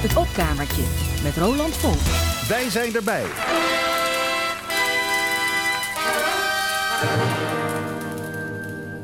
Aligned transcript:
Het 0.00 0.16
opkamertje 0.16 0.82
met 1.22 1.36
Roland 1.36 1.76
Volk. 1.76 2.48
Wij 2.48 2.70
zijn 2.70 2.94
erbij. 2.94 3.24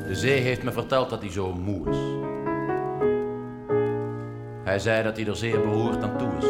De 0.06 0.14
zee 0.14 0.40
heeft 0.40 0.62
me 0.62 0.72
verteld 0.72 1.10
dat 1.10 1.20
hij 1.20 1.30
zo 1.30 1.52
moe 1.52 1.90
is. 1.90 1.96
Hij 4.64 4.78
zei 4.78 5.02
dat 5.02 5.16
hij 5.16 5.26
er 5.26 5.36
zeer 5.36 5.60
beroerd 5.60 6.02
aan 6.02 6.18
toe 6.18 6.28
is. 6.38 6.46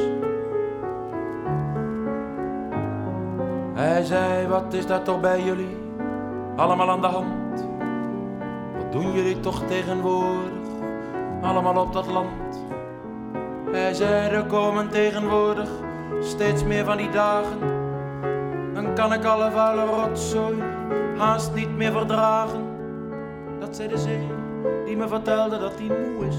Hij 3.75 4.05
zei, 4.05 4.47
wat 4.47 4.73
is 4.73 4.87
dat 4.87 5.05
toch 5.05 5.21
bij 5.21 5.43
jullie? 5.43 5.77
Allemaal 6.57 6.91
aan 6.91 7.01
de 7.01 7.07
hand. 7.07 7.65
Wat 8.77 8.93
doen 8.93 9.13
jullie 9.13 9.41
toch 9.41 9.63
tegenwoordig? 9.67 10.69
Allemaal 11.43 11.77
op 11.77 11.93
dat 11.93 12.07
land. 12.07 12.44
Hij 13.75 13.95
zei, 13.95 14.31
er 14.31 14.45
komen 14.45 14.89
tegenwoordig 14.89 15.69
steeds 16.21 16.65
meer 16.65 16.85
van 16.85 16.97
die 16.97 17.11
dagen. 17.11 17.59
Dan 18.75 18.95
kan 18.95 19.13
ik 19.13 19.25
alle 19.25 19.51
vuile 19.51 19.85
rotzooi 19.85 20.63
haast 21.17 21.55
niet 21.55 21.77
meer 21.77 21.93
verdragen. 21.93 22.63
Dat 23.61 23.77
zei 23.77 23.89
de 23.89 23.99
zee, 23.99 24.29
die 24.85 24.97
me 24.97 25.09
vertelde 25.09 25.59
dat 25.59 25.73
hij 25.79 25.87
moe 25.87 26.27
is. 26.27 26.37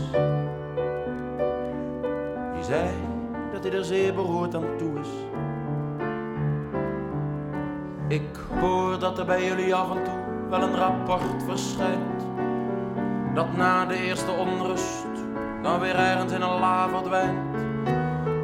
Die 2.53 2.63
zei 2.63 2.89
dat 3.53 3.63
hij 3.63 3.73
er 3.73 3.85
zeer 3.85 4.13
beroerd 4.13 4.55
aan 4.55 4.77
toe 4.77 4.99
is. 4.99 5.09
Ik 8.07 8.39
hoor 8.59 8.99
dat 8.99 9.19
er 9.19 9.25
bij 9.25 9.45
jullie 9.45 9.75
af 9.75 9.95
en 9.95 10.03
toe 10.03 10.49
wel 10.49 10.61
een 10.61 10.75
rapport 10.75 11.43
verschijnt. 11.45 12.25
Dat 13.33 13.55
na 13.55 13.85
de 13.85 13.95
eerste 13.95 14.31
onrust 14.31 15.14
dan 15.65 15.79
weer 15.79 15.95
ergens 15.95 16.31
in 16.31 16.41
een 16.41 16.59
la 16.59 16.89
verdwijnt. 16.89 17.57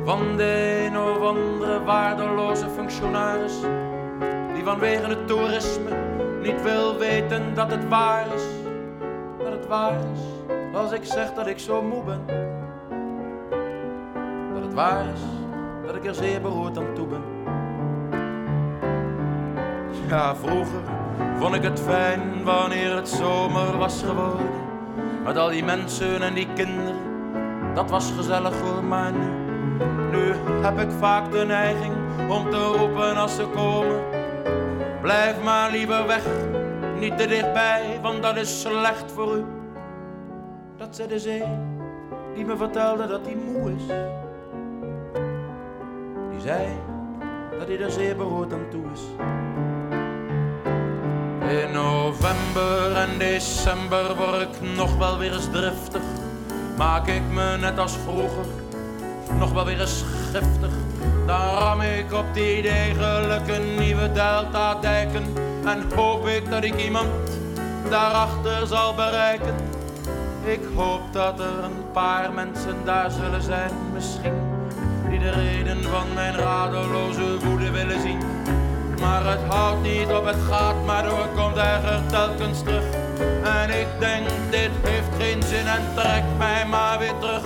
Van 0.04 0.38
de 0.38 0.84
een 0.86 0.98
of 0.98 1.20
andere 1.20 1.84
waardeloze 1.84 2.70
functionaris. 2.70 3.54
Die 4.54 4.64
vanwege 4.64 5.08
het 5.08 5.28
toerisme 5.28 5.90
niet 6.42 6.62
wil 6.62 6.98
weten 6.98 7.54
dat 7.54 7.72
het 7.72 7.88
waar 7.88 8.26
is. 8.36 8.44
Dat 9.44 9.52
het 9.52 9.68
waar 9.68 9.94
is 10.14 10.20
als 10.74 10.92
ik 10.92 11.04
zeg 11.04 11.34
dat 11.34 11.48
ik 11.48 11.60
zo 11.60 11.82
moe 11.82 12.04
ben. 12.04 12.22
Dat 14.54 14.64
het 14.64 14.74
waar 14.74 15.06
is 15.14 15.22
dat 15.86 15.96
ik 15.96 16.06
er 16.06 16.16
zeer 16.16 16.42
beroerd 16.42 16.78
aan 16.78 16.94
toe 16.94 17.08
ben. 17.08 17.24
Ja, 20.08 20.36
vroeger 20.36 20.82
vond 21.38 21.56
ik 21.56 21.64
het 21.64 21.80
fijn 21.80 22.44
wanneer 22.44 22.96
het 22.96 23.10
zomer 23.10 23.78
was 23.78 24.04
geworden. 24.04 24.50
Met 25.24 25.38
al 25.38 25.50
die 25.50 25.64
mensen 25.64 26.22
en 26.22 26.34
die 26.34 26.48
kinderen, 26.54 27.11
dat 27.74 27.90
was 27.90 28.12
gezellig 28.18 28.54
voor 28.56 28.84
mij 28.84 29.12
nu. 29.12 29.50
Nu 30.12 30.34
heb 30.62 30.80
ik 30.80 30.92
vaak 31.00 31.32
de 31.32 31.46
neiging 31.46 31.94
om 32.30 32.50
te 32.50 32.66
roepen 32.66 33.16
als 33.16 33.36
ze 33.36 33.46
komen. 33.56 34.00
Blijf 35.02 35.44
maar 35.44 35.72
liever 35.72 36.08
weg, 36.08 36.24
niet 37.00 37.18
te 37.18 37.28
dichtbij, 37.28 38.00
want 38.02 38.24
dat 38.24 38.38
is 38.38 38.62
slecht 38.62 39.12
voor 39.12 39.36
u. 39.36 39.46
Dat 40.78 40.96
zei 40.96 41.08
de 41.08 41.20
zee, 41.20 41.44
die 42.36 42.46
me 42.46 42.58
vertelde 42.58 43.08
dat 43.08 43.26
hij 43.26 43.36
moe 43.36 43.72
is. 43.72 43.86
Die 46.32 46.42
zei 46.42 46.68
dat 47.60 47.68
hij 47.68 47.80
er 47.80 47.92
zeer 47.92 48.16
beroerd 48.16 48.54
aan 48.54 48.70
toe 48.70 48.84
is. 48.94 49.02
In 51.52 51.72
november 51.72 52.96
en 52.96 53.18
december 53.18 54.16
word 54.16 54.42
ik 54.42 54.76
nog 54.76 54.98
wel 54.98 55.18
weer 55.18 55.34
eens 55.34 55.50
driftig. 55.52 56.02
Maak 56.82 57.08
ik 57.08 57.22
me 57.34 57.58
net 57.58 57.80
als 57.80 57.98
vroeger 57.98 58.46
nog 59.40 59.52
wel 59.52 59.66
weer 59.66 59.80
eens 59.82 60.04
giftig. 60.32 60.72
Dan 61.26 61.58
ram 61.58 61.82
ik 61.82 62.14
op 62.14 62.26
die 62.34 62.62
degelijke 62.62 63.60
nieuwe 63.78 64.12
delta-dijken. 64.12 65.24
En 65.66 65.84
hoop 65.96 66.28
ik 66.28 66.50
dat 66.50 66.64
ik 66.64 66.82
iemand 66.82 67.08
daarachter 67.90 68.68
zal 68.68 68.94
bereiken. 68.94 69.56
Ik 70.44 70.62
hoop 70.76 71.02
dat 71.12 71.40
er 71.40 71.64
een 71.64 71.92
paar 71.92 72.34
mensen 72.34 72.76
daar 72.86 73.12
zullen 73.12 73.42
zijn, 73.42 73.72
misschien. 73.94 74.34
Die 75.10 75.20
de 75.20 75.30
reden 75.30 75.84
van 75.84 76.14
mijn 76.14 76.36
radeloze 76.36 77.40
woede 77.46 77.72
willen 77.72 78.02
zien. 78.02 78.20
Maar 79.02 79.26
het 79.26 79.42
houdt 79.54 79.82
niet 79.82 80.08
op, 80.08 80.26
het 80.26 80.42
gaat 80.42 80.86
maar 80.86 81.04
door, 81.04 81.28
komt 81.36 81.56
erger 81.56 82.08
telkens 82.10 82.60
terug. 82.60 82.94
En 83.44 83.70
ik 83.82 83.88
denk, 84.00 84.28
dit 84.52 84.72
heeft 84.84 85.16
geen 85.18 85.44
zin 85.44 85.68
en 85.68 85.94
trekt 85.96 86.38
mij 86.38 86.66
maar 86.66 87.00
weer 87.00 87.18
terug. 87.20 87.44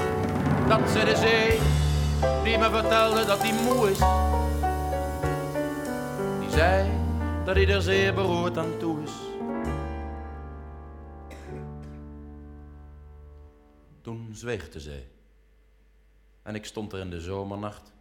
Dat 0.68 0.90
ze 0.90 1.06
de 1.06 1.16
zee, 1.16 1.60
die 2.44 2.58
me 2.58 2.70
vertelde 2.70 3.26
dat 3.26 3.42
hij 3.42 3.54
moe 3.64 3.90
is. 3.90 3.98
Die 6.40 6.50
zei 6.50 6.92
dat 7.46 7.56
hij 7.56 7.68
er 7.68 7.82
zeer 7.82 8.14
beroerd 8.14 8.58
aan 8.58 8.78
toe 8.80 9.04
is. 9.04 9.12
Toen 14.02 14.30
zweeg 14.34 14.70
de 14.70 14.80
zee. 14.80 15.08
En 16.44 16.56
ik 16.56 16.66
stond 16.66 16.94
er 16.94 17.00
in 17.00 17.10
de 17.10 17.22
zomernacht. 17.22 17.94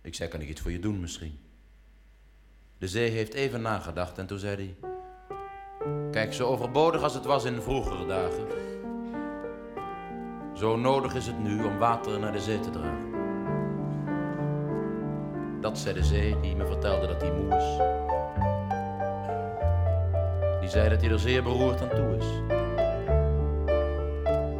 Ik 0.00 0.14
zei, 0.14 0.28
kan 0.28 0.40
ik 0.40 0.48
iets 0.48 0.60
voor 0.60 0.70
je 0.70 0.78
doen 0.78 1.00
misschien? 1.00 1.38
De 2.78 2.88
zee 2.88 3.10
heeft 3.10 3.34
even 3.34 3.62
nagedacht 3.62 4.18
en 4.18 4.26
toen 4.26 4.38
zei 4.38 4.56
hij... 4.56 4.76
Kijk, 6.10 6.32
zo 6.32 6.46
overbodig 6.46 7.02
als 7.02 7.14
het 7.14 7.24
was 7.24 7.44
in 7.44 7.62
vroegere 7.62 8.06
dagen... 8.06 8.46
Zo 10.54 10.76
nodig 10.76 11.14
is 11.14 11.26
het 11.26 11.38
nu 11.38 11.64
om 11.64 11.78
water 11.78 12.18
naar 12.18 12.32
de 12.32 12.40
zee 12.40 12.60
te 12.60 12.70
dragen. 12.70 13.10
Dat 15.60 15.78
zei 15.78 15.94
de 15.94 16.04
zee 16.04 16.40
die 16.40 16.56
me 16.56 16.66
vertelde 16.66 17.06
dat 17.06 17.20
hij 17.20 17.32
moe 17.32 17.56
is. 17.56 17.76
Die 20.60 20.68
zei 20.68 20.88
dat 20.88 21.00
hij 21.00 21.10
er 21.10 21.18
zeer 21.18 21.42
beroerd 21.42 21.80
aan 21.80 21.88
toe 21.88 22.16
is. 22.16 22.26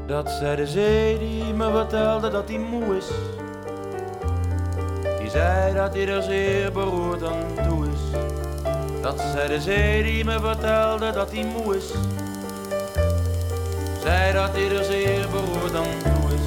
Dat 0.06 0.31
zei 0.31 0.56
de 0.56 0.67
zee 0.67 1.19
die 1.19 1.55
me 1.55 1.71
vertelde 1.71 2.31
dat 2.31 2.49
hij 2.49 2.59
moe 2.59 2.97
is. 2.97 3.11
Die 5.19 5.31
zei 5.31 5.75
dat 5.75 5.95
hij 5.95 6.09
er 6.09 6.23
zeer 6.23 6.73
beroerd 6.73 7.23
aan 7.23 7.69
toe 7.69 7.87
is. 7.87 7.88
Dat 9.03 9.21
zei 9.33 9.49
de 9.49 9.61
zee 9.61 10.03
die 10.03 10.25
me 10.25 10.41
vertelde 10.41 11.11
dat 11.11 11.31
hij 11.31 11.45
moe 11.45 11.77
is. 11.77 11.85
Zei 14.03 14.33
dat 14.33 14.51
hij 14.53 14.77
er 14.79 14.85
zeer 14.85 15.29
beroerd 15.31 15.75
aan 15.75 15.99
toe 16.03 16.35
is. 16.35 16.47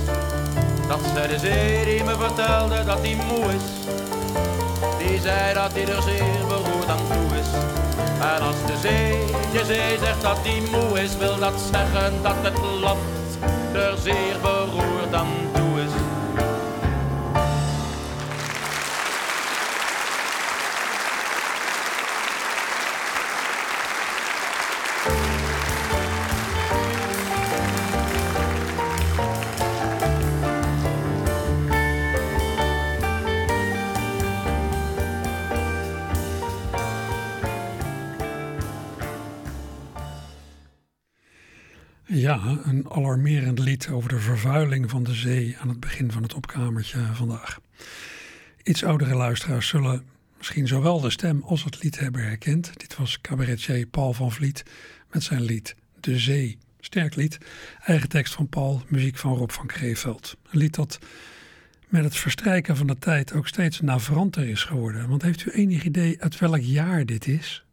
Dat 0.87 0.99
zei 1.13 1.27
de 1.27 1.39
zee 1.39 1.85
die 1.85 2.03
me 2.03 2.15
vertelde 2.15 2.83
dat 2.83 2.99
hij 3.01 3.15
moe 3.15 3.45
is. 3.45 3.67
Die 4.97 5.19
zei 5.19 5.53
dat 5.53 5.71
hij 5.73 5.87
er 5.87 6.01
zeer 6.01 6.47
beroerd 6.47 6.87
aan 6.87 7.07
toe 7.07 7.37
is. 7.39 7.47
En 8.21 8.41
als 8.41 8.55
de 8.65 8.77
zee, 8.81 9.25
de 9.51 9.65
zee 9.65 9.97
zegt 9.97 10.21
dat 10.21 10.37
hij 10.41 10.61
moe 10.71 11.01
is, 11.01 11.17
wil 11.17 11.37
dat 11.39 11.53
zeggen 11.71 12.13
dat 12.21 12.35
het 12.41 12.59
land 12.81 12.99
er 13.73 13.97
zeer 13.97 14.35
beroerd 14.41 15.13
aan 15.13 15.27
toe 15.53 15.65
is. 15.65 15.70
Een 42.71 42.91
alarmerend 42.91 43.59
lied 43.59 43.89
over 43.89 44.09
de 44.09 44.19
vervuiling 44.19 44.89
van 44.89 45.03
de 45.03 45.13
zee 45.13 45.57
aan 45.59 45.69
het 45.69 45.79
begin 45.79 46.11
van 46.11 46.23
het 46.23 46.33
opkamertje 46.33 46.99
vandaag. 47.13 47.59
Iets 48.63 48.83
oudere 48.83 49.15
luisteraars 49.15 49.67
zullen 49.67 50.03
misschien 50.37 50.67
zowel 50.67 50.99
de 50.99 51.09
stem 51.09 51.41
als 51.43 51.63
het 51.63 51.83
lied 51.83 51.99
hebben 51.99 52.23
herkend. 52.23 52.79
Dit 52.79 52.97
was 52.97 53.21
cabaretier 53.21 53.85
Paul 53.85 54.13
van 54.13 54.31
Vliet 54.31 54.63
met 55.11 55.23
zijn 55.23 55.41
lied 55.41 55.75
De 55.99 56.19
Zee. 56.19 56.57
Sterk 56.79 57.15
lied, 57.15 57.37
eigen 57.85 58.09
tekst 58.09 58.33
van 58.33 58.47
Paul, 58.49 58.83
muziek 58.87 59.17
van 59.17 59.35
Rob 59.35 59.49
van 59.49 59.67
Kreeveld. 59.67 60.37
Een 60.51 60.59
lied 60.59 60.75
dat 60.75 60.99
met 61.87 62.03
het 62.03 62.15
verstrijken 62.15 62.77
van 62.77 62.87
de 62.87 62.97
tijd 62.99 63.33
ook 63.33 63.47
steeds 63.47 63.81
navranter 63.81 64.49
is 64.49 64.63
geworden. 64.63 65.09
Want 65.09 65.21
heeft 65.21 65.45
u 65.45 65.51
enig 65.51 65.83
idee 65.83 66.21
uit 66.21 66.39
welk 66.39 66.61
jaar 66.61 67.05
dit 67.05 67.27
is? 67.27 67.65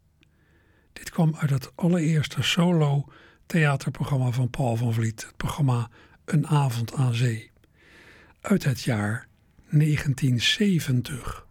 Dit 0.93 1.11
kwam 1.11 1.37
uit 1.37 1.51
het 1.51 1.71
allereerste 1.75 2.43
solo 2.43 3.07
theaterprogramma 3.49 4.31
van 4.31 4.51
Paul 4.51 4.77
van 4.77 4.95
Vliet, 4.95 5.25
het 5.27 5.37
programma 5.37 5.91
Een 6.25 6.47
avond 6.47 6.95
aan 6.95 7.15
zee. 7.15 7.51
Uit 8.41 8.65
het 8.65 8.81
jaar 8.81 9.27
1970. 9.71 11.47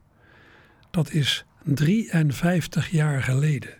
Dat 0.91 1.11
is 1.11 1.45
53 1.63 2.89
jaar 2.89 3.23
geleden. 3.23 3.73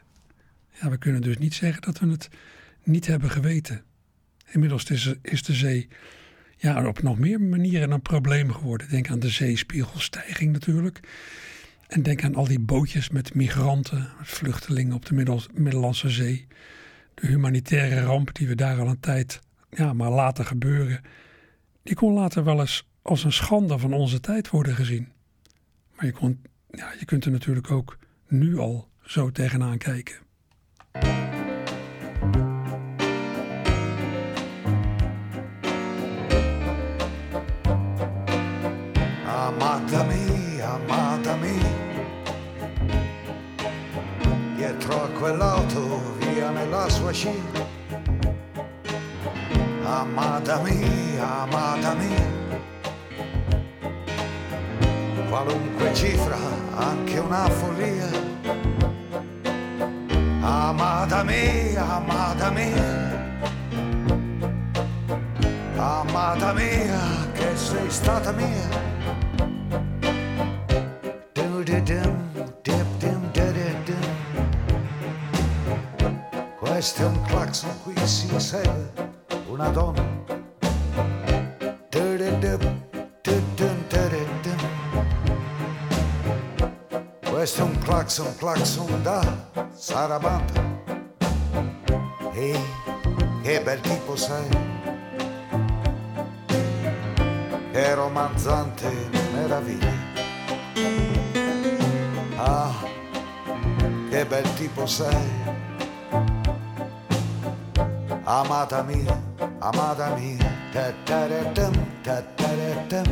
Ja, 0.81 0.90
we 0.90 0.98
kunnen 0.98 1.22
dus 1.22 1.38
niet 1.38 1.54
zeggen 1.54 1.81
dat 1.81 2.00
we 2.00 2.08
het 2.08 2.30
niet 2.84 3.08
hebben 3.08 3.30
geweten. 3.30 3.84
Inmiddels 4.52 4.84
is, 5.22 5.44
de 5.44 5.54
zee 5.54 5.88
ja, 6.58 6.88
op 6.88 7.02
nog 7.02 7.18
meer 7.18 7.42
manieren 7.42 7.92
een 7.92 8.02
probleem 8.02 8.52
geworden. 8.52 8.90
Denk 8.90 9.10
aan 9.10 9.19
de 9.19 9.30
zeespiegelstijging 9.30 10.52
natuurlijk. 10.52 11.00
En 11.88 12.04
denk 12.04 12.24
aan 12.24 12.36
al 12.36 12.48
die 12.48 12.60
bootjes 12.60 13.10
met 13.10 13.34
migranten, 13.34 14.10
vluchtelingen 14.22 14.96
op 14.96 15.06
de 15.06 15.44
Middellandse 15.54 16.10
Zee. 16.10 16.48
De 17.22 17.28
humanitaire 17.28 18.02
ramp 18.02 18.34
die 18.34 18.48
we 18.48 18.56
daar 18.56 18.80
al 18.80 18.88
een 18.88 19.00
tijd 19.00 19.40
ja, 19.69 19.94
maar 19.94 20.10
laten 20.10 20.46
gebeuren. 20.46 21.02
Die 21.84 21.96
kon 21.96 22.14
later 22.14 22.44
wel 22.44 22.60
eens 22.60 22.90
als 23.02 23.24
een 23.24 23.31
schande 23.31 23.80
van 23.80 23.94
onze 23.94 24.19
tijd 24.19 24.50
worden 24.50 24.75
gezien. 24.75 25.08
Maar 25.96 26.06
je, 26.06 26.12
kon, 26.12 26.42
ja, 26.72 26.94
je 27.00 27.06
kunt 27.06 27.25
er 27.25 27.31
natuurlijk 27.31 27.72
ook 27.72 27.98
nu 28.28 28.58
al 28.58 28.88
zo 29.02 29.31
tegenaan 29.31 29.78
kijken. 29.78 30.16
Amata 39.25 40.04
mia, 40.04 40.66
amata 40.66 41.36
mia, 41.36 41.72
dietro 44.58 45.02
a 45.02 45.08
quell'auto 45.08 46.17
via 46.48 46.52
nella 46.52 46.90
sua 46.90 47.12
scia. 47.12 47.32
Amata 49.84 50.62
mia, 50.62 51.42
amata 51.44 51.94
mia, 51.94 52.26
qualunque 55.30 55.94
cifra, 55.94 56.38
anche 56.76 57.20
una 57.20 57.50
follia. 57.50 58.26
Amata 60.42 61.24
mia, 61.24 61.96
amata 61.96 62.52
mia, 62.52 63.36
amata 65.76 66.54
mia, 66.54 67.32
che 67.34 67.56
sei 67.56 67.90
stata 67.90 68.32
mia. 68.32 69.17
Un 76.95 77.22
clacson, 77.28 77.69
qui 77.84 77.94
si 78.07 78.28
segue 78.39 78.92
una 79.50 79.68
donna. 79.68 80.01
Questo 87.30 87.62
è 87.62 87.63
un 87.63 87.78
clacson, 87.80 88.36
clacson 88.38 89.04
da 89.04 89.22
Sarabanda. 89.75 90.62
Ehi, 92.34 92.57
che 93.44 93.62
bel 93.62 93.81
tipo 93.81 94.16
sei. 94.16 94.48
Che 97.72 97.94
romanzante 97.95 98.90
meraviglia. 99.33 99.94
Ah, 102.38 102.72
che 104.10 104.25
bel 104.25 104.54
tipo 104.56 104.86
sei 104.86 105.56
amata 108.28 108.84
mia, 108.84 109.18
amata 109.62 110.14
mia, 110.18 110.52
tattaretam, 110.74 111.74
tattaretam. 112.04 113.06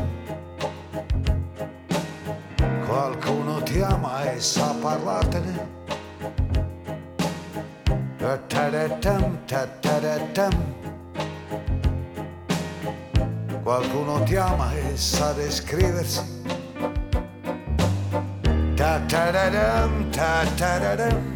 Qualcuno 2.86 3.64
ti 3.64 3.82
ama 3.82 4.24
e 4.30 4.42
sa 4.42 4.76
parlartene. 4.82 5.68
Tattaretam, 8.18 9.38
tattaretam. 9.46 10.54
Qualcuno 13.64 14.22
ti 14.24 14.36
ama 14.36 14.74
e 14.74 14.98
sa 14.98 15.32
descriversi. 15.32 16.44
Tattaretam, 18.76 20.12
tattaretam. 20.12 21.35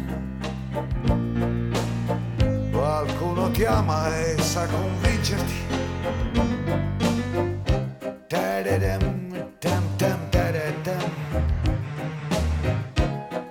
Ti 3.60 3.66
ama 3.66 4.08
e 4.16 4.40
sa 4.40 4.66
convincerti. 4.66 5.68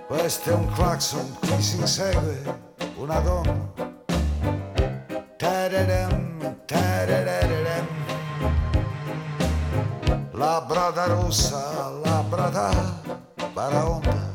Questo 0.08 0.50
è 0.50 0.52
un 0.52 0.72
clacson, 0.72 1.36
qui 1.38 1.62
si 1.62 1.76
insegue 1.76 2.42
una 2.96 3.20
donna. 3.20 3.68
La 10.32 10.60
brada 10.66 11.06
rossa, 11.06 11.88
la 12.02 12.24
brada 12.28 13.00
baraonda. 13.52 14.32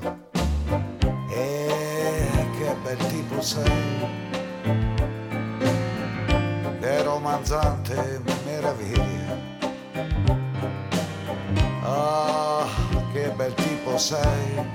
E 1.32 2.50
che 2.58 2.76
bel 2.82 2.98
tipo 3.08 3.42
sei 3.42 4.25
romanzante 7.46 8.22
meraviglia. 8.46 9.38
Ah, 11.84 12.66
che 13.14 13.30
bel 13.36 13.54
tipo 13.54 13.98
sei, 13.98 14.66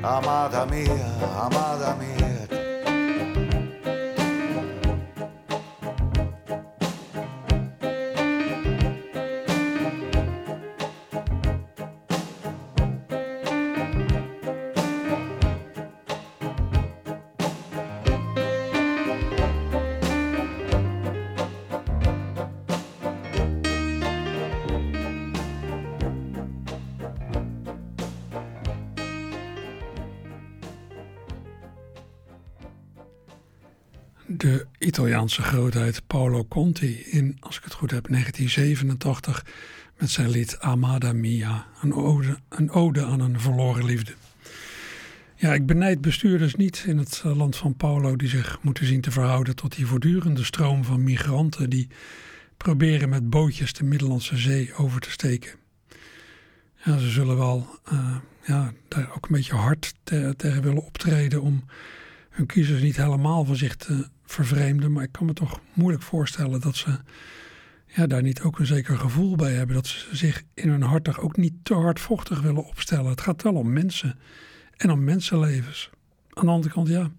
amata 0.00 0.64
mia, 0.66 1.42
amata 1.42 1.94
mia. 1.94 2.29
Italiaanse 35.20 35.56
grootheid 35.56 36.06
Paolo 36.06 36.44
Conti 36.44 37.02
in, 37.02 37.36
als 37.40 37.56
ik 37.56 37.64
het 37.64 37.72
goed 37.72 37.90
heb, 37.90 38.08
1987 38.08 39.44
met 39.98 40.10
zijn 40.10 40.30
lied 40.30 40.58
Amada 40.60 41.12
Mia, 41.12 41.66
een 41.82 41.94
ode, 41.94 42.38
een 42.48 42.70
ode 42.70 43.04
aan 43.04 43.20
een 43.20 43.40
verloren 43.40 43.84
liefde. 43.84 44.12
Ja, 45.34 45.54
ik 45.54 45.66
benijd 45.66 46.00
bestuurders 46.00 46.54
niet 46.54 46.84
in 46.86 46.98
het 46.98 47.22
eh, 47.24 47.36
land 47.36 47.56
van 47.56 47.74
Paolo 47.74 48.16
die 48.16 48.28
zich 48.28 48.58
moeten 48.62 48.86
zien 48.86 49.00
te 49.00 49.10
verhouden 49.10 49.56
tot 49.56 49.76
die 49.76 49.86
voortdurende 49.86 50.44
stroom 50.44 50.84
van 50.84 51.04
migranten 51.04 51.70
die 51.70 51.88
proberen 52.56 53.08
met 53.08 53.30
bootjes 53.30 53.72
de 53.72 53.84
Middellandse 53.84 54.36
Zee 54.36 54.74
over 54.74 55.00
te 55.00 55.10
steken. 55.10 55.50
Ja, 56.84 56.98
ze 56.98 57.10
zullen 57.10 57.36
wel 57.36 57.66
uh, 57.92 58.16
ja, 58.46 58.72
daar 58.88 59.10
ook 59.16 59.24
een 59.24 59.36
beetje 59.36 59.54
hard 59.54 59.94
tegen 60.36 60.62
willen 60.62 60.84
optreden 60.84 61.42
om 61.42 61.64
hun 62.30 62.46
kiezers 62.46 62.82
niet 62.82 62.96
helemaal 62.96 63.44
van 63.44 63.56
zich 63.56 63.76
te 63.76 64.08
vervreemden. 64.24 64.92
Maar 64.92 65.02
ik 65.02 65.12
kan 65.12 65.26
me 65.26 65.32
toch 65.32 65.60
moeilijk 65.72 66.02
voorstellen 66.02 66.60
dat 66.60 66.76
ze 66.76 66.98
ja, 67.86 68.06
daar 68.06 68.22
niet 68.22 68.42
ook 68.42 68.58
een 68.58 68.66
zeker 68.66 68.98
gevoel 68.98 69.36
bij 69.36 69.52
hebben. 69.52 69.74
Dat 69.74 69.86
ze 69.86 70.16
zich 70.16 70.42
in 70.54 70.68
hun 70.68 70.82
hart 70.82 71.04
toch 71.04 71.20
ook 71.20 71.36
niet 71.36 71.54
te 71.62 71.74
hardvochtig 71.74 72.40
willen 72.40 72.66
opstellen. 72.66 73.10
Het 73.10 73.20
gaat 73.20 73.42
wel 73.42 73.54
om 73.54 73.72
mensen 73.72 74.18
en 74.76 74.90
om 74.90 75.04
mensenlevens. 75.04 75.90
Aan 76.30 76.46
de 76.46 76.52
andere 76.52 76.74
kant, 76.74 76.88
ja, 76.88 77.10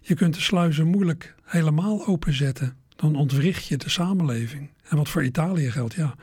je 0.00 0.14
kunt 0.14 0.34
de 0.34 0.40
sluizen 0.40 0.86
moeilijk 0.86 1.34
helemaal 1.42 2.06
openzetten. 2.06 2.76
Dan 2.96 3.16
ontwricht 3.16 3.66
je 3.66 3.76
de 3.76 3.88
samenleving. 3.88 4.70
En 4.88 4.96
wat 4.96 5.08
voor 5.08 5.24
Italië 5.24 5.70
geldt, 5.70 5.94
ja, 5.94 6.14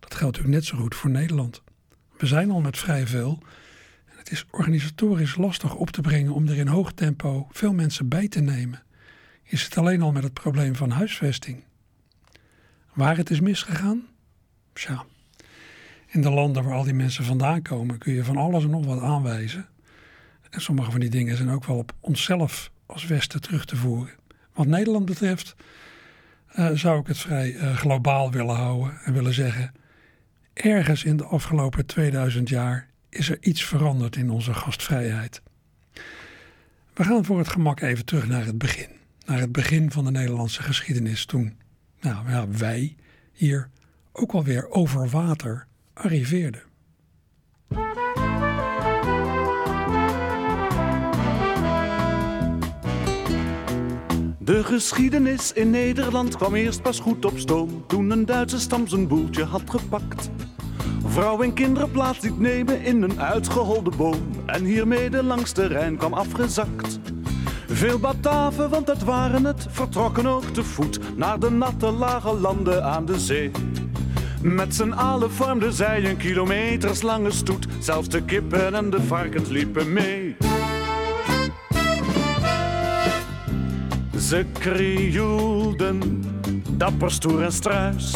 dat 0.00 0.14
geldt 0.14 0.36
natuurlijk 0.36 0.54
net 0.54 0.64
zo 0.64 0.76
goed 0.76 0.94
voor 0.94 1.10
Nederland. 1.10 1.62
We 2.18 2.26
zijn 2.26 2.50
al 2.50 2.60
met 2.60 2.78
vrij 2.78 3.06
veel. 3.06 3.42
Het 4.26 4.34
is 4.34 4.46
organisatorisch 4.50 5.36
lastig 5.36 5.74
op 5.74 5.90
te 5.90 6.00
brengen 6.00 6.32
om 6.32 6.48
er 6.48 6.56
in 6.56 6.66
hoog 6.66 6.92
tempo 6.92 7.46
veel 7.50 7.72
mensen 7.72 8.08
bij 8.08 8.28
te 8.28 8.40
nemen 8.40 8.82
is 9.42 9.64
het 9.64 9.78
alleen 9.78 10.02
al 10.02 10.12
met 10.12 10.22
het 10.22 10.32
probleem 10.32 10.74
van 10.74 10.90
huisvesting. 10.90 11.64
Waar 12.92 13.16
het 13.16 13.30
is 13.30 13.40
misgegaan? 13.40 14.06
Tja, 14.72 15.04
in 16.06 16.20
de 16.20 16.30
landen 16.30 16.64
waar 16.64 16.74
al 16.74 16.82
die 16.82 16.94
mensen 16.94 17.24
vandaan 17.24 17.62
komen 17.62 17.98
kun 17.98 18.12
je 18.12 18.24
van 18.24 18.36
alles 18.36 18.64
en 18.64 18.70
nog 18.70 18.86
wat 18.86 19.00
aanwijzen. 19.00 19.68
En 20.50 20.60
sommige 20.60 20.90
van 20.90 21.00
die 21.00 21.10
dingen 21.10 21.36
zijn 21.36 21.50
ook 21.50 21.64
wel 21.64 21.76
op 21.76 21.92
onszelf 22.00 22.70
als 22.86 23.06
Westen 23.06 23.40
terug 23.40 23.64
te 23.64 23.76
voeren. 23.76 24.14
Wat 24.54 24.66
Nederland 24.66 25.04
betreft 25.04 25.56
uh, 26.58 26.70
zou 26.70 27.00
ik 27.00 27.06
het 27.06 27.18
vrij 27.18 27.52
uh, 27.52 27.76
globaal 27.76 28.30
willen 28.30 28.56
houden 28.56 28.98
en 29.04 29.12
willen 29.12 29.34
zeggen: 29.34 29.72
ergens 30.52 31.04
in 31.04 31.16
de 31.16 31.24
afgelopen 31.24 31.86
2000 31.86 32.48
jaar 32.48 32.94
is 33.16 33.30
er 33.30 33.38
iets 33.40 33.64
veranderd 33.64 34.16
in 34.16 34.30
onze 34.30 34.54
gastvrijheid. 34.54 35.42
We 36.94 37.04
gaan 37.04 37.24
voor 37.24 37.38
het 37.38 37.48
gemak 37.48 37.80
even 37.80 38.04
terug 38.04 38.28
naar 38.28 38.44
het 38.46 38.58
begin 38.58 38.96
naar 39.26 39.40
het 39.40 39.52
begin 39.52 39.90
van 39.90 40.04
de 40.04 40.10
Nederlandse 40.10 40.62
geschiedenis 40.62 41.24
toen 41.24 41.56
nou 42.00 42.30
ja, 42.30 42.48
wij 42.48 42.96
hier 43.32 43.70
ook 44.12 44.32
alweer 44.32 44.70
over 44.70 45.08
water 45.08 45.66
arriveerden. 45.92 46.62
De 54.38 54.64
geschiedenis 54.64 55.52
in 55.52 55.70
Nederland 55.70 56.36
kwam 56.36 56.54
eerst 56.54 56.82
pas 56.82 57.00
goed 57.00 57.24
op 57.24 57.38
stoom 57.38 57.86
toen 57.86 58.10
een 58.10 58.26
Duitse 58.26 58.60
stam 58.60 58.88
zijn 58.88 59.08
boeltje 59.08 59.44
had 59.44 59.70
gepakt. 59.70 60.30
Vrouw 61.16 61.42
en 61.42 61.52
kinderen 61.52 61.90
plaats 61.90 62.20
liet 62.20 62.38
nemen 62.38 62.82
in 62.82 63.02
een 63.02 63.20
uitgeholde 63.20 63.90
boom 63.96 64.30
en 64.46 64.64
hiermee 64.64 65.10
de 65.10 65.40
Rijn 65.54 65.96
kwam 65.96 66.12
afgezakt. 66.12 66.98
Veel 67.66 67.98
Bataven, 67.98 68.70
want 68.70 68.86
dat 68.86 69.02
waren 69.02 69.44
het, 69.44 69.66
vertrokken 69.70 70.26
ook 70.26 70.44
te 70.44 70.64
voet 70.64 71.16
naar 71.16 71.38
de 71.38 71.50
natte 71.50 71.90
lage 71.90 72.34
landen 72.34 72.84
aan 72.84 73.04
de 73.04 73.18
zee. 73.18 73.50
Met 74.42 74.74
z'n 74.74 74.90
allen 74.90 75.30
vormden 75.30 75.72
zij 75.72 76.10
een 76.10 76.16
kilometerslange 76.16 77.30
stoet, 77.30 77.66
zelfs 77.78 78.08
de 78.08 78.22
kippen 78.22 78.74
en 78.74 78.90
de 78.90 79.02
varkens 79.02 79.48
liepen 79.48 79.92
mee. 79.92 80.36
Ze 84.18 84.46
krioelden, 84.52 86.24
dapper, 86.70 87.10
stoer 87.10 87.42
en 87.42 87.52
struis. 87.52 88.14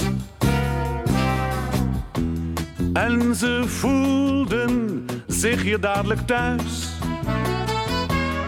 En 3.00 3.34
ze 3.34 3.62
voelden 3.66 5.06
zich 5.26 5.62
hier 5.62 5.80
dadelijk 5.80 6.20
thuis. 6.26 6.88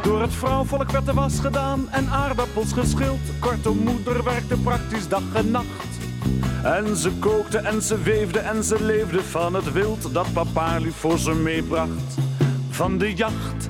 Door 0.03 0.21
het 0.21 0.35
vrouwvolk 0.35 0.91
werd 0.91 1.07
de 1.07 1.13
was 1.13 1.41
gedaan 1.41 1.91
en 1.91 2.09
aardappels 2.09 2.73
geschild. 2.73 3.21
Kortom, 3.41 3.79
moeder 3.79 4.25
werkte 4.25 4.57
praktisch 4.57 5.09
dag 5.09 5.23
en 5.35 5.51
nacht. 5.51 5.89
En 6.63 6.97
ze 6.97 7.11
kookte 7.11 7.59
en 7.59 7.83
ze 7.83 8.03
weefde 8.03 8.39
en 8.39 8.65
ze 8.65 8.85
leefde 8.85 9.23
van 9.23 9.55
het 9.55 9.73
wild 9.73 10.15
dat 10.15 10.33
papa 10.33 10.79
lief 10.79 10.97
voor 10.97 11.19
ze 11.19 11.35
meebracht 11.35 12.17
van 12.71 12.99
de 12.99 13.15
jacht. 13.15 13.67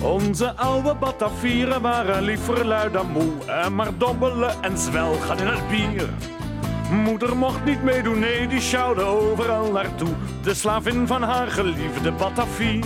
Onze 0.00 0.52
oude 0.52 0.94
Batavieren 0.94 1.80
waren 1.80 2.22
liever 2.22 2.66
lui 2.66 2.90
dan 2.92 3.10
moe 3.10 3.32
en 3.46 3.74
maar 3.74 3.98
dobbelen 3.98 4.62
en 4.62 4.78
zwelgen 4.78 5.38
in 5.38 5.46
het 5.46 5.68
bier. 5.68 6.08
Moeder 6.90 7.36
mocht 7.36 7.64
niet 7.64 7.82
meedoen, 7.82 8.18
nee, 8.18 8.46
die 8.46 8.60
sjouwde 8.60 9.02
overal 9.02 9.72
naartoe. 9.72 10.14
De 10.42 10.54
slavin 10.54 11.06
van 11.06 11.22
haar 11.22 11.48
geliefde 11.48 12.12
Batavier. 12.12 12.84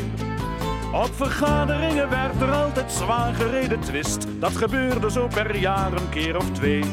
Op 0.93 1.11
vergaderingen 1.15 2.11
werd 2.11 2.41
er 2.41 2.53
altijd 2.53 2.93
zwaar 2.93 3.35
gereden 3.35 3.81
twist. 3.81 4.27
Dat 4.39 4.57
gebeurde 4.57 5.11
zo 5.11 5.27
per 5.27 5.57
jaar 5.57 5.93
een 5.93 6.09
keer 6.09 6.37
of 6.37 6.51
twee. 6.51 6.85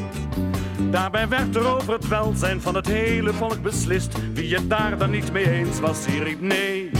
Daarbij 0.90 1.28
werd 1.28 1.56
er 1.56 1.66
over 1.66 1.92
het 1.92 2.08
welzijn 2.08 2.60
van 2.60 2.74
het 2.74 2.86
hele 2.86 3.32
volk 3.32 3.62
beslist. 3.62 4.32
Wie 4.34 4.54
het 4.54 4.70
daar 4.70 4.98
dan 4.98 5.10
niet 5.10 5.32
mee 5.32 5.50
eens 5.50 5.80
was, 5.80 6.04
die 6.04 6.22
riep 6.22 6.40
nee. 6.40 6.90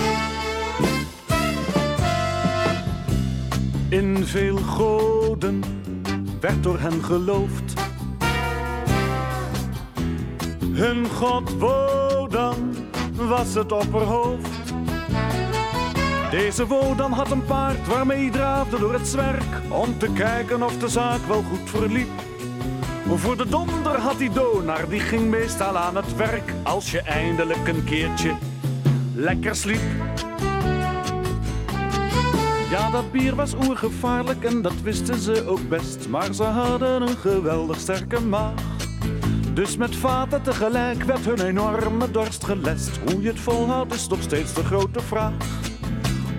In 3.89 4.27
veel 4.27 4.57
goden 4.57 5.63
werd 6.41 6.63
door 6.63 6.79
hen 6.79 7.05
geloofd. 7.05 7.88
Hun 10.79 11.07
god 11.07 11.59
Wodan 11.59 12.75
was 13.13 13.55
het 13.55 13.73
opperhoofd. 13.73 14.73
Deze 16.31 16.67
Wodan 16.67 17.13
had 17.13 17.31
een 17.31 17.45
paard 17.45 17.87
waarmee 17.87 18.19
hij 18.19 18.31
draafde 18.31 18.79
door 18.79 18.93
het 18.93 19.09
zwerk 19.09 19.61
om 19.69 19.99
te 19.99 20.13
kijken 20.13 20.63
of 20.63 20.79
de 20.79 20.89
zaak 20.89 21.21
wel 21.27 21.43
goed 21.43 21.71
verliep. 21.71 22.09
Voor 23.15 23.37
de 23.37 23.49
donder 23.49 23.99
had 23.99 24.19
hij 24.19 24.31
Donar, 24.33 24.89
die 24.89 25.01
ging 25.01 25.31
meestal 25.31 25.77
aan 25.77 25.97
het 25.97 26.17
werk 26.17 26.53
als 26.63 26.91
je 26.91 27.01
eindelijk 27.01 27.69
een 27.69 27.85
keertje 27.85 28.37
lekker 29.15 29.57
sliep. 29.57 29.81
Ja, 32.71 32.91
dat 32.91 33.13
bier 33.13 33.35
was 33.35 33.55
oergevaarlijk 33.67 34.45
en 34.45 34.63
dat 34.63 34.81
wisten 34.83 35.19
ze 35.19 35.47
ook 35.47 35.69
best, 35.69 36.09
maar 36.09 36.35
ze 36.35 36.45
hadden 36.45 37.03
een 37.03 37.17
geweldig 37.17 37.79
sterke 37.79 38.21
maag. 38.21 38.78
Dus 39.59 39.77
met 39.77 39.97
vaten 39.97 40.43
tegelijk 40.43 41.03
werd 41.03 41.25
hun 41.25 41.41
enorme 41.41 42.11
dorst 42.11 42.45
gelest. 42.45 42.99
Hoe 43.11 43.23
je 43.23 43.29
het 43.29 43.41
volhoudt 43.41 43.95
is 43.95 44.09
nog 44.09 44.23
steeds 44.23 44.55
de 44.55 44.65
grote 44.65 45.01
vraag. 45.01 45.33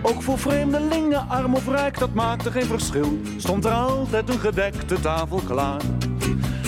Ook 0.01 0.21
voor 0.21 0.38
vreemdelingen, 0.38 1.29
arm 1.29 1.53
of 1.53 1.67
rijk, 1.67 1.99
dat 1.99 2.13
maakte 2.13 2.51
geen 2.51 2.65
verschil. 2.65 3.19
Stond 3.38 3.65
er 3.65 3.71
altijd 3.71 4.29
een 4.29 4.39
gedekte 4.39 4.99
tafel 4.99 5.41
klaar. 5.47 5.81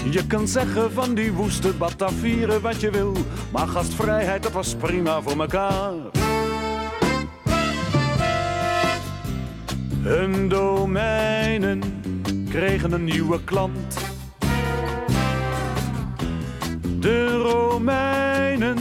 Je 0.09 0.27
kan 0.27 0.47
zeggen 0.47 0.91
van 0.91 1.13
die 1.13 1.33
woeste 1.33 1.73
Batavieren 1.73 2.61
wat 2.61 2.81
je 2.81 2.91
wil, 2.91 3.13
maar 3.51 3.67
gastvrijheid 3.67 4.43
dat 4.43 4.51
was 4.51 4.75
prima 4.75 5.21
voor 5.21 5.37
mekaar. 5.37 5.93
Hun 10.01 10.49
domeinen 10.49 11.81
kregen 12.49 12.91
een 12.91 13.03
nieuwe 13.03 13.43
klant. 13.43 14.10
De 17.01 17.37
Romeinen 17.37 18.77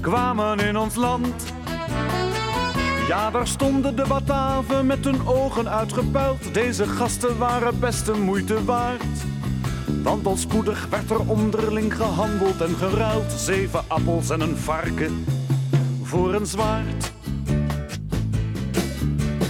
kwamen 0.00 0.58
in 0.58 0.76
ons 0.76 0.94
land. 0.94 1.52
Ja, 3.08 3.30
daar 3.30 3.46
stonden 3.46 3.96
de 3.96 4.04
Bataven 4.08 4.86
met 4.86 5.04
hun 5.04 5.26
ogen 5.26 5.68
uitgepuild. 5.68 6.54
Deze 6.54 6.86
gasten 6.86 7.38
waren 7.38 7.78
best 7.80 8.08
een 8.08 8.22
moeite 8.22 8.64
waard. 8.64 9.24
Want 10.02 10.26
al 10.26 10.36
spoedig 10.36 10.86
werd 10.90 11.10
er 11.10 11.28
onderling 11.28 11.96
gehandeld 11.96 12.60
en 12.60 12.76
geruild. 12.76 13.32
Zeven 13.32 13.80
appels 13.86 14.30
en 14.30 14.40
een 14.40 14.56
varken 14.56 15.24
voor 16.02 16.34
een 16.34 16.46
zwaard. 16.46 17.12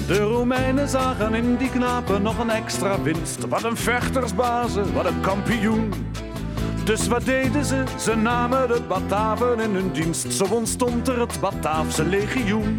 De 0.07 0.19
Romeinen 0.19 0.89
zagen 0.89 1.35
in 1.35 1.57
die 1.57 1.71
knapen 1.71 2.23
nog 2.23 2.39
een 2.39 2.51
extra 2.51 3.03
winst. 3.03 3.49
Wat 3.49 3.65
een 3.65 3.77
vechtersbazen, 3.77 4.93
wat 4.93 5.07
een 5.07 5.21
kampioen. 5.21 5.93
Dus 6.85 7.07
wat 7.09 7.25
deden 7.25 7.65
ze? 7.65 7.85
Ze 7.99 8.15
namen 8.17 8.69
de 8.69 8.81
Bataven 8.89 9.61
in 9.61 9.75
hun 9.75 9.93
dienst. 9.93 10.33
Zo 10.33 10.45
ontstond 10.45 11.09
er 11.09 11.21
het 11.21 11.41
Bataafse 11.41 12.05
legioen. 12.05 12.79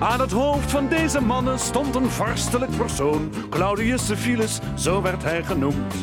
Aan 0.00 0.20
het 0.20 0.32
hoofd 0.32 0.70
van 0.70 0.88
deze 0.88 1.20
mannen 1.20 1.58
stond 1.58 1.94
een 1.94 2.10
vorstelijk 2.10 2.76
persoon. 2.76 3.32
Claudius 3.50 4.06
Civilis, 4.06 4.58
zo 4.74 5.02
werd 5.02 5.22
hij 5.22 5.44
genoemd. 5.44 5.94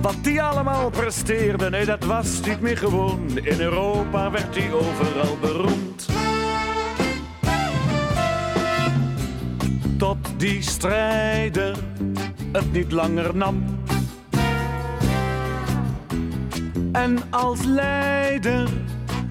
Wat 0.00 0.16
die 0.22 0.42
allemaal 0.42 0.90
presteerde, 0.90 1.70
nee 1.70 1.84
dat 1.84 2.04
was 2.04 2.40
niet 2.40 2.60
meer 2.60 2.78
gewoon. 2.78 3.38
In 3.42 3.60
Europa 3.60 4.30
werd 4.30 4.56
hij 4.56 4.72
overal 4.72 5.36
beroemd. 5.40 6.06
Tot 9.98 10.18
die 10.36 10.62
strijder 10.62 11.76
het 12.52 12.72
niet 12.72 12.92
langer 12.92 13.36
nam. 13.36 13.75
En 16.96 17.30
als 17.30 17.64
leider 17.64 18.68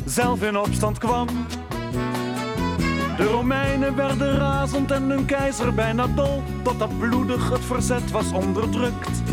zelf 0.05 0.43
in 0.43 0.57
opstand 0.57 0.97
kwam. 0.97 1.27
De 3.17 3.23
Romeinen 3.23 3.95
werden 3.95 4.37
razend 4.37 4.91
en 4.91 5.03
hun 5.03 5.25
keizer 5.25 5.73
bijna 5.73 6.07
dol, 6.07 6.43
totdat 6.63 6.99
bloedig 6.99 7.49
het 7.49 7.65
verzet 7.65 8.11
was 8.11 8.31
onderdrukt. 8.31 9.23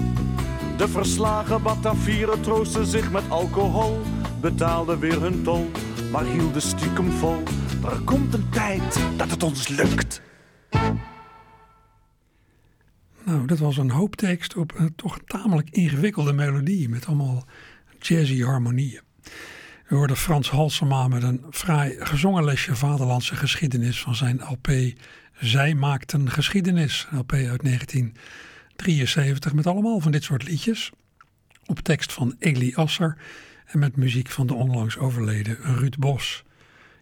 De 0.76 0.88
verslagen 0.88 1.62
Batavieren 1.62 2.40
troosten 2.40 2.86
zich 2.86 3.10
met 3.10 3.22
alcohol, 3.28 4.00
betaalden 4.40 4.98
weer 4.98 5.20
hun 5.20 5.42
tol, 5.42 5.70
maar 6.12 6.24
hielden 6.24 6.62
stiekem 6.62 7.10
vol. 7.10 7.42
Er 7.84 8.00
komt 8.04 8.34
een 8.34 8.48
tijd 8.50 9.00
dat 9.16 9.30
het 9.30 9.42
ons 9.42 9.68
lukt. 9.68 10.22
Nou, 13.24 13.46
dat 13.46 13.58
was 13.58 13.76
een 13.76 13.90
hoop 13.90 14.16
tekst 14.16 14.56
op 14.56 14.72
een 14.76 14.94
toch 14.94 15.18
tamelijk 15.26 15.70
ingewikkelde 15.70 16.32
melodie 16.32 16.88
met 16.88 17.06
allemaal 17.06 17.44
jazzy 18.06 18.42
harmonieën. 18.42 19.00
We 19.88 19.94
hoorden 19.94 20.16
Frans 20.16 20.50
Halsema 20.50 21.08
met 21.08 21.22
een 21.22 21.44
fraai 21.50 21.96
gezongen 21.98 22.44
lesje 22.44 22.76
vaderlandse 22.76 23.36
geschiedenis 23.36 24.00
van 24.00 24.14
zijn 24.14 24.40
LP 24.40 24.68
Zij 25.42 25.74
maakten 25.74 26.30
geschiedenis, 26.30 27.06
een 27.10 27.18
LP 27.18 27.32
uit 27.32 27.62
1973 27.62 29.52
met 29.52 29.66
allemaal 29.66 30.00
van 30.00 30.12
dit 30.12 30.22
soort 30.22 30.48
liedjes. 30.48 30.90
Op 31.66 31.78
tekst 31.78 32.12
van 32.12 32.36
Eli 32.38 32.74
Asser 32.74 33.16
en 33.66 33.78
met 33.78 33.96
muziek 33.96 34.28
van 34.28 34.46
de 34.46 34.54
onlangs 34.54 34.98
overleden 34.98 35.56
Ruud 35.60 35.98
Bos. 35.98 36.44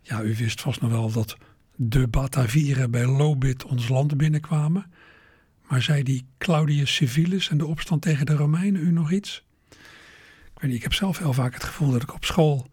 Ja, 0.03 0.23
u 0.23 0.37
wist 0.37 0.61
vast 0.61 0.81
nog 0.81 0.91
wel 0.91 1.13
dat 1.13 1.37
de 1.77 2.09
Batavieren 2.09 2.91
bij 2.91 3.07
Lobit 3.07 3.65
ons 3.65 3.89
land 3.89 4.17
binnenkwamen. 4.17 4.91
Maar 5.69 5.83
zei 5.83 6.03
die 6.03 6.27
Claudius 6.39 6.95
Civilis 6.95 7.49
en 7.49 7.59
de 7.59 7.67
opstand 7.67 8.03
tegen 8.03 8.27
de 8.27 8.35
Romeinen 8.35 8.83
u 8.83 8.91
nog 8.91 9.13
iets? 9.13 9.45
Ik 10.61 10.73
ik 10.73 10.83
heb 10.83 10.95
zelf 10.95 11.19
heel 11.19 11.33
vaak 11.33 11.55
het 11.55 11.65
gevoel 11.65 11.91
dat 11.91 12.03
ik 12.03 12.15
op 12.15 12.25
school 12.25 12.69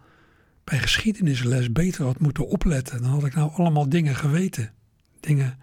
bij 0.63 0.79
geschiedenisles 0.79 1.72
beter 1.72 2.06
had 2.06 2.20
moeten 2.20 2.48
opletten. 2.48 3.01
Dan 3.01 3.12
had 3.12 3.25
ik 3.25 3.36
nou 3.36 3.51
allemaal 3.53 3.89
dingen 3.89 4.15
geweten. 4.15 4.74
Dingen, 5.20 5.60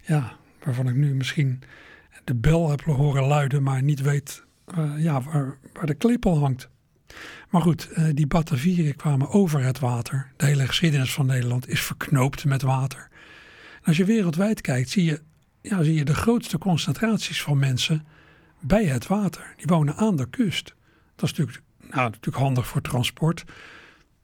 ja, 0.00 0.36
waarvan 0.64 0.88
ik 0.88 0.94
nu 0.94 1.14
misschien 1.14 1.62
de 2.24 2.34
bel 2.34 2.70
heb 2.70 2.80
horen 2.80 3.24
luiden, 3.24 3.62
maar 3.62 3.82
niet 3.82 4.00
weet 4.00 4.44
eh, 4.64 4.92
ja, 4.98 5.22
waar, 5.22 5.58
de 5.84 5.94
klepel 5.94 6.38
hangt. 6.38 6.68
Maar 7.50 7.62
goed, 7.62 7.90
eh, 7.90 8.04
die 8.12 8.26
Batavieren 8.26 8.96
kwamen 8.96 9.28
over 9.28 9.62
het 9.62 9.78
water. 9.78 10.32
De 10.36 10.46
hele 10.46 10.66
geschiedenis 10.66 11.12
van 11.12 11.26
Nederland 11.26 11.68
is 11.68 11.80
verknoopt 11.80 12.44
met 12.44 12.62
water. 12.62 13.08
Als 13.84 13.96
je 13.96 14.04
wereldwijd 14.04 14.60
kijkt, 14.60 14.90
zie 14.90 15.04
je, 15.04 15.20
ja, 15.60 15.82
zie 15.82 15.94
je 15.94 16.04
de 16.04 16.14
grootste 16.14 16.58
concentraties 16.58 17.42
van 17.42 17.58
mensen 17.58 18.06
bij 18.60 18.84
het 18.84 19.06
water. 19.06 19.54
Die 19.56 19.66
wonen 19.66 19.96
aan 19.96 20.16
de 20.16 20.28
kust. 20.30 20.74
Dat 21.20 21.30
is 21.30 21.38
natuurlijk, 21.38 21.66
nou, 21.80 22.10
natuurlijk 22.10 22.36
handig 22.36 22.66
voor 22.66 22.80
transport. 22.80 23.44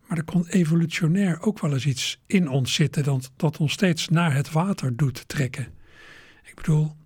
Maar 0.07 0.19
er 0.19 0.25
kon 0.25 0.47
evolutionair 0.47 1.41
ook 1.41 1.61
wel 1.61 1.73
eens 1.73 1.87
iets 1.87 2.21
in 2.27 2.49
ons 2.49 2.75
zitten 2.75 3.05
dat, 3.05 3.31
dat 3.37 3.59
ons 3.59 3.73
steeds 3.73 4.09
naar 4.09 4.35
het 4.35 4.51
water 4.51 4.97
doet 4.97 5.29
trekken. 5.29 5.67
Ik 6.43 6.55
bedoel, 6.55 6.97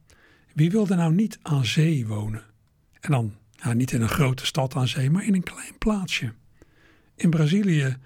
wie 0.55 0.71
wil 0.71 0.89
er 0.89 0.97
nou 0.97 1.15
niet 1.15 1.39
aan 1.43 1.65
zee 1.65 2.07
wonen? 2.07 2.45
En 3.01 3.11
dan 3.11 3.35
ja, 3.51 3.73
niet 3.73 3.93
in 3.93 4.03
een 4.03 4.09
grote 4.09 4.47
stad 4.47 4.75
aan 4.75 4.89
zee, 4.89 5.11
maar 5.11 5.25
in 5.25 5.35
een 5.35 5.43
klein 5.43 5.79
plaatsje. 5.79 6.33
In 7.15 7.31
Brazilië, 7.31 7.97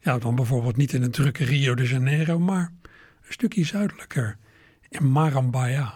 ja, 0.00 0.18
dan 0.18 0.34
bijvoorbeeld 0.34 0.76
niet 0.76 0.92
in 0.92 1.02
het 1.02 1.12
drukke 1.12 1.44
Rio 1.44 1.74
de 1.74 1.86
Janeiro, 1.86 2.38
maar 2.38 2.72
een 3.26 3.32
stukje 3.32 3.64
zuidelijker, 3.64 4.36
in 4.88 5.12
Marambaia. 5.12 5.94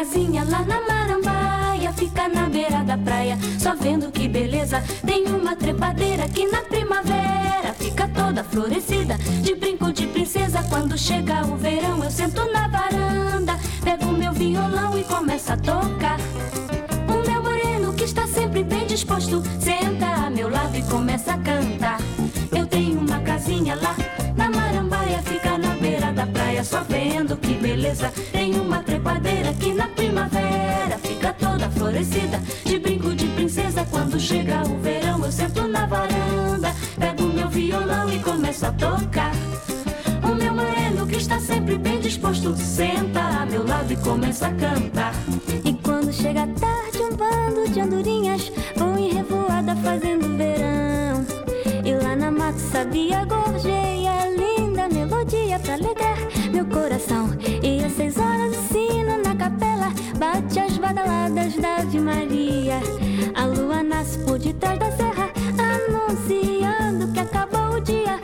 Casinha 0.00 0.42
lá 0.44 0.62
na 0.62 0.80
Marambaia, 0.80 1.92
fica 1.92 2.26
na 2.26 2.48
beira 2.48 2.82
da 2.82 2.96
praia, 2.96 3.38
só 3.58 3.74
vendo 3.74 4.10
que 4.10 4.26
beleza. 4.26 4.82
Tem 5.04 5.26
uma 5.26 5.54
trepadeira 5.54 6.26
que 6.26 6.50
na 6.50 6.62
primavera 6.62 7.74
fica 7.78 8.08
toda 8.08 8.42
florescida, 8.42 9.18
de 9.42 9.54
brinco 9.54 9.92
de 9.92 10.06
princesa. 10.06 10.62
Quando 10.70 10.96
chega 10.96 11.44
o 11.44 11.54
verão, 11.54 12.02
eu 12.02 12.10
sento 12.10 12.50
na 12.50 12.66
varanda, 12.68 13.58
pego 13.84 14.06
meu 14.06 14.32
violão 14.32 14.98
e 14.98 15.04
começo 15.04 15.52
a 15.52 15.58
tocar. 15.58 16.18
O 17.06 17.30
meu 17.30 17.42
moreno 17.42 17.92
que 17.92 18.04
está 18.04 18.26
sempre 18.26 18.64
bem 18.64 18.86
disposto, 18.86 19.42
senta 19.60 20.06
a 20.06 20.30
meu 20.30 20.48
lado 20.48 20.78
e 20.78 20.82
começa 20.84 21.34
a 21.34 21.38
cantar. 21.38 22.00
Eu 22.56 22.66
tenho 22.66 23.00
uma 23.00 23.20
casinha 23.20 23.74
lá 23.74 23.94
na 24.34 24.48
Marambaia, 24.48 25.20
fica 25.22 25.58
na 25.58 25.74
beira 25.74 26.10
da 26.10 26.26
praia, 26.26 26.64
só 26.64 26.82
vendo 26.84 27.36
que 27.36 27.52
beleza. 27.52 28.10
Tem 28.32 28.58
uma 28.58 28.82
trepadeira 28.82 29.52
que 29.52 29.74
na 29.74 29.89
primavera 30.10 30.98
fica 30.98 31.32
toda 31.32 31.70
florescida, 31.70 32.40
de 32.64 32.78
brinco 32.80 33.14
de 33.14 33.26
princesa. 33.28 33.86
Quando 33.88 34.18
chega 34.18 34.62
o 34.62 34.76
verão, 34.80 35.24
eu 35.24 35.30
sento 35.30 35.68
na 35.68 35.86
varanda, 35.86 36.74
pego 36.98 37.22
meu 37.28 37.48
violão 37.48 38.10
e 38.10 38.18
começo 38.18 38.66
a 38.66 38.72
tocar. 38.72 39.30
O 40.24 40.34
meu 40.34 40.52
moreno 40.52 41.06
que 41.06 41.16
está 41.16 41.38
sempre 41.38 41.78
bem 41.78 42.00
disposto, 42.00 42.56
senta 42.56 43.20
a 43.20 43.46
meu 43.46 43.64
lado 43.64 43.92
e 43.92 43.96
começa 43.96 44.48
a 44.48 44.54
cantar. 44.54 45.14
E 45.64 45.72
quando 45.74 46.12
chega 46.12 46.42
a 46.42 46.48
tarde, 46.48 46.98
um 46.98 47.16
bando 47.16 47.70
de 47.70 47.80
andorinhas 47.80 48.50
vão 48.76 48.98
em 48.98 49.12
revoada 49.12 49.76
fazendo 49.76 50.36
verão. 50.36 51.24
E 51.84 51.94
lá 51.94 52.16
na 52.16 52.32
mata 52.32 52.58
sabia 52.58 53.24
gorjeia, 53.24 53.89
A 63.34 63.44
lua 63.44 63.82
nasce 63.82 64.18
por 64.20 64.38
detrás 64.38 64.78
da 64.78 64.90
serra, 64.92 65.30
anunciando 65.58 67.12
que 67.12 67.20
acabou 67.20 67.76
o 67.76 67.80
dia. 67.80 68.18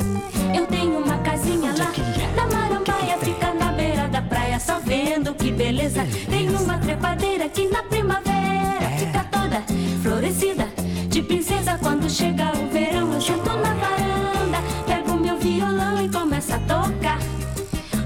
Eu 0.55 0.67
tenho 0.67 0.99
uma 0.99 1.19
casinha 1.19 1.73
lá 1.77 1.93
na 2.37 2.47
Marambaia, 2.57 3.19
fica 3.19 3.53
na 3.55 3.73
beira 3.73 4.09
da 4.09 4.23
praia, 4.23 4.59
só 4.59 4.79
vendo 4.81 5.35
que 5.35 5.51
beleza. 5.53 6.07
Tem 6.29 6.49
uma 6.49 6.79
trepadeira 6.79 7.49
que 7.49 7.69
na 7.69 7.83
primavera 7.83 8.91
fica 8.99 9.25
toda 9.25 9.63
florescida, 10.03 10.67
de 11.09 11.23
princesa. 11.23 11.79
Quando 11.83 12.09
chega 12.11 12.53
o 12.53 12.69
verão, 12.71 13.13
eu 13.13 13.21
sento 13.21 13.47
na 13.47 13.75
varanda, 13.75 14.59
pego 14.87 15.15
meu 15.19 15.37
violão 15.39 16.05
e 16.05 16.09
começo 16.09 16.53
a 16.55 16.59
tocar. 16.61 17.19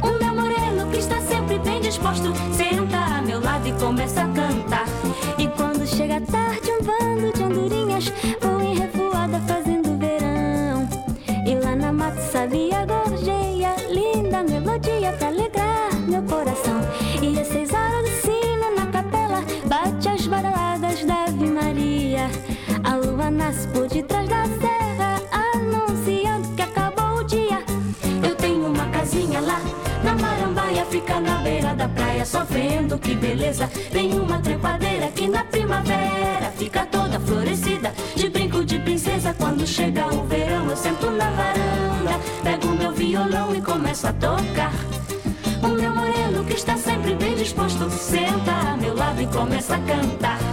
O 0.03 0.19
meu 0.23 0.35
moreno 0.35 0.91
que 0.91 0.99
está 0.99 1.21
sempre 1.21 1.59
bem 1.59 1.81
disposto, 1.81 2.33
senta 2.53 2.99
a 2.99 3.23
meu 3.23 3.41
lado 3.41 3.69
e 3.69 3.73
começa 3.73 4.23
a 4.23 4.30
beleza. 33.21 33.69
Tem 33.93 34.13
uma 34.19 34.41
trepadeira 34.41 35.09
que 35.09 35.29
na 35.29 35.45
primavera 35.45 36.51
fica 36.57 36.87
toda 36.87 37.21
florescida, 37.21 37.93
de 38.17 38.29
brinco 38.29 38.65
de 38.65 38.79
princesa. 38.79 39.35
Quando 39.39 39.67
chega 39.67 40.07
o 40.07 40.25
verão, 40.25 40.69
eu 40.69 40.77
sento 40.77 41.11
na 41.11 41.31
varanda, 41.31 42.19
pego 42.43 42.69
meu 42.69 42.93
violão 42.93 43.55
e 43.55 43.61
começo 43.61 44.07
a 44.07 44.13
tocar. 44.13 44.73
O 45.63 45.69
meu 45.69 45.95
moreno 45.95 46.45
que 46.45 46.55
está 46.55 46.77
sempre 46.77 47.15
bem 47.15 47.35
disposto, 47.35 47.91
senta 47.91 48.53
a 48.73 48.77
meu 48.77 48.97
lado 48.97 49.21
e 49.21 49.27
começa 49.27 49.77
a 49.77 49.81
cantar. 49.81 50.50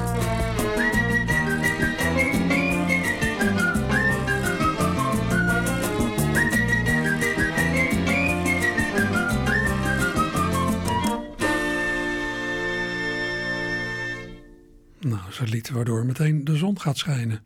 Zo'n 15.38 15.50
lied 15.50 15.70
waardoor 15.70 16.06
meteen 16.06 16.44
de 16.44 16.56
zon 16.56 16.80
gaat 16.80 16.98
schijnen. 16.98 17.42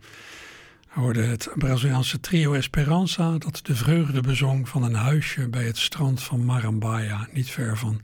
We 0.93 0.99
hoorden 0.99 1.29
het 1.29 1.49
Braziliaanse 1.55 2.19
trio 2.19 2.61
Esperança 2.61 3.37
dat 3.37 3.59
de 3.63 3.75
vreugde 3.75 4.21
bezong 4.21 4.69
van 4.69 4.83
een 4.83 4.93
huisje 4.93 5.49
bij 5.49 5.63
het 5.63 5.77
strand 5.77 6.23
van 6.23 6.45
Marambaia, 6.45 7.27
niet 7.31 7.49
ver 7.49 7.77
van 7.77 8.01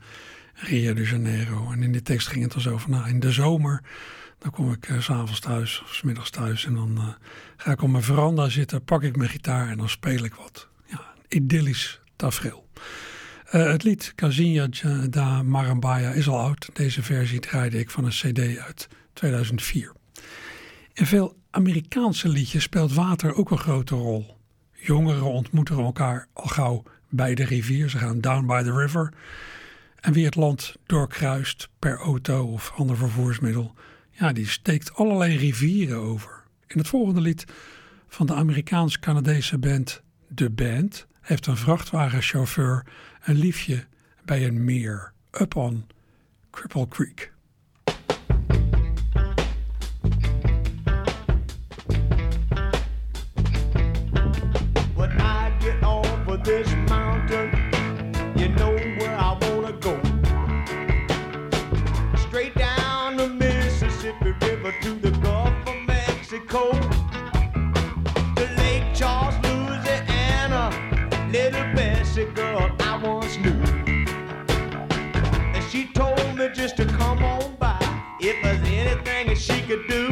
Rio 0.53 0.93
de 0.93 1.03
Janeiro. 1.03 1.71
En 1.71 1.83
in 1.83 1.91
die 1.91 2.01
tekst 2.01 2.27
ging 2.27 2.43
het 2.43 2.53
er 2.53 2.61
zo 2.61 2.77
van, 2.77 2.91
nou, 2.91 3.07
in 3.09 3.19
de 3.19 3.31
zomer, 3.31 3.81
dan 4.39 4.51
kom 4.51 4.71
ik 4.71 4.89
s 4.99 5.05
s'avonds 5.05 5.39
thuis 5.39 5.81
of 5.83 5.95
s 5.95 6.01
middags 6.01 6.29
thuis 6.29 6.65
en 6.65 6.75
dan 6.75 6.97
eh, 6.97 7.07
ga 7.57 7.71
ik 7.71 7.81
op 7.81 7.89
mijn 7.89 8.03
veranda 8.03 8.49
zitten, 8.49 8.83
pak 8.83 9.03
ik 9.03 9.15
mijn 9.15 9.29
gitaar 9.29 9.69
en 9.69 9.77
dan 9.77 9.89
speel 9.89 10.23
ik 10.23 10.33
wat. 10.33 10.67
Ja, 10.85 11.01
idyllisch 11.27 11.99
tafereel. 12.15 12.67
Eh, 13.45 13.71
het 13.71 13.83
lied 13.83 14.13
Casinha 14.15 14.67
da 15.09 15.43
Marambaia 15.43 16.11
is 16.11 16.27
al 16.27 16.39
oud. 16.39 16.69
Deze 16.73 17.03
versie 17.03 17.39
draaide 17.39 17.79
ik 17.79 17.89
van 17.89 18.05
een 18.05 18.11
cd 18.11 18.57
uit 18.57 18.87
2004. 19.17 19.91
In 20.93 21.05
veel 21.05 21.37
Amerikaanse 21.49 22.27
liedjes 22.27 22.63
speelt 22.63 22.93
water 22.93 23.35
ook 23.35 23.51
een 23.51 23.57
grote 23.57 23.95
rol. 23.95 24.37
Jongeren 24.73 25.23
ontmoeten 25.23 25.77
elkaar 25.77 26.27
al 26.33 26.45
gauw 26.47 26.83
bij 27.09 27.35
de 27.35 27.45
rivier. 27.45 27.89
Ze 27.89 27.97
gaan 27.97 28.21
down 28.21 28.45
by 28.45 28.63
the 28.63 28.73
river. 28.73 29.13
En 29.99 30.13
wie 30.13 30.25
het 30.25 30.35
land 30.35 30.75
doorkruist 30.85 31.69
per 31.79 31.97
auto 31.97 32.45
of 32.51 32.73
ander 32.75 32.97
vervoersmiddel, 32.97 33.73
ja, 34.11 34.33
die 34.33 34.47
steekt 34.47 34.93
allerlei 34.93 35.37
rivieren 35.37 35.97
over. 35.97 36.43
In 36.67 36.77
het 36.77 36.87
volgende 36.87 37.21
lied 37.21 37.45
van 38.07 38.25
de 38.25 38.33
Amerikaans-Canadese 38.33 39.57
band 39.57 40.01
The 40.35 40.49
Band 40.49 41.07
heeft 41.21 41.45
een 41.45 41.57
vrachtwagenchauffeur 41.57 42.85
een 43.23 43.37
liefje 43.37 43.85
bij 44.25 44.47
een 44.47 44.63
meer, 44.63 45.11
up 45.31 45.55
on 45.55 45.85
Cripple 46.51 46.87
Creek. 46.87 47.35
This 56.47 56.73
mountain, 56.89 57.51
you 58.37 58.47
know 58.47 58.71
where 58.71 59.17
I 59.17 59.37
wanna 59.41 59.73
go. 59.73 59.99
Straight 62.29 62.55
down 62.55 63.17
the 63.17 63.27
Mississippi 63.27 64.31
River 64.41 64.73
to 64.81 64.93
the 64.93 65.11
Gulf 65.19 65.53
of 65.67 65.75
Mexico. 65.85 66.71
To 68.37 68.45
Lake 68.59 68.95
Charles, 68.95 69.35
Louisiana, 69.43 70.71
little 71.33 71.67
Bessie 71.75 72.23
girl 72.27 72.71
I 72.79 72.97
once 73.03 73.35
knew. 73.39 73.61
And 75.53 75.63
she 75.69 75.87
told 75.87 76.37
me 76.37 76.47
just 76.53 76.77
to 76.77 76.85
come 76.85 77.25
on 77.25 77.57
by 77.57 77.77
if 78.21 78.41
there's 78.41 78.65
anything 78.69 79.27
that 79.27 79.37
she 79.37 79.61
could 79.63 79.85
do. 79.89 80.06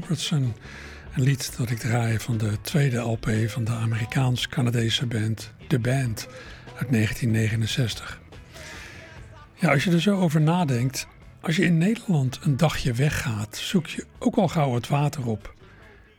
Robertson. 0.00 0.54
Een 1.14 1.22
lied 1.22 1.56
dat 1.56 1.70
ik 1.70 1.78
draai 1.78 2.18
van 2.18 2.38
de 2.38 2.60
tweede 2.60 2.96
LP 2.96 3.30
van 3.46 3.64
de 3.64 3.72
Amerikaans-Canadese 3.72 5.06
band 5.06 5.52
The 5.66 5.78
Band 5.78 6.28
uit 6.76 6.90
1969. 6.90 8.20
Ja, 9.54 9.70
als 9.70 9.84
je 9.84 9.90
er 9.90 10.00
zo 10.00 10.18
over 10.20 10.40
nadenkt, 10.40 11.06
als 11.40 11.56
je 11.56 11.64
in 11.64 11.78
Nederland 11.78 12.38
een 12.42 12.56
dagje 12.56 12.92
weggaat, 12.92 13.56
zoek 13.56 13.86
je 13.86 14.06
ook 14.18 14.36
al 14.36 14.48
gauw 14.48 14.74
het 14.74 14.88
water 14.88 15.26
op. 15.26 15.54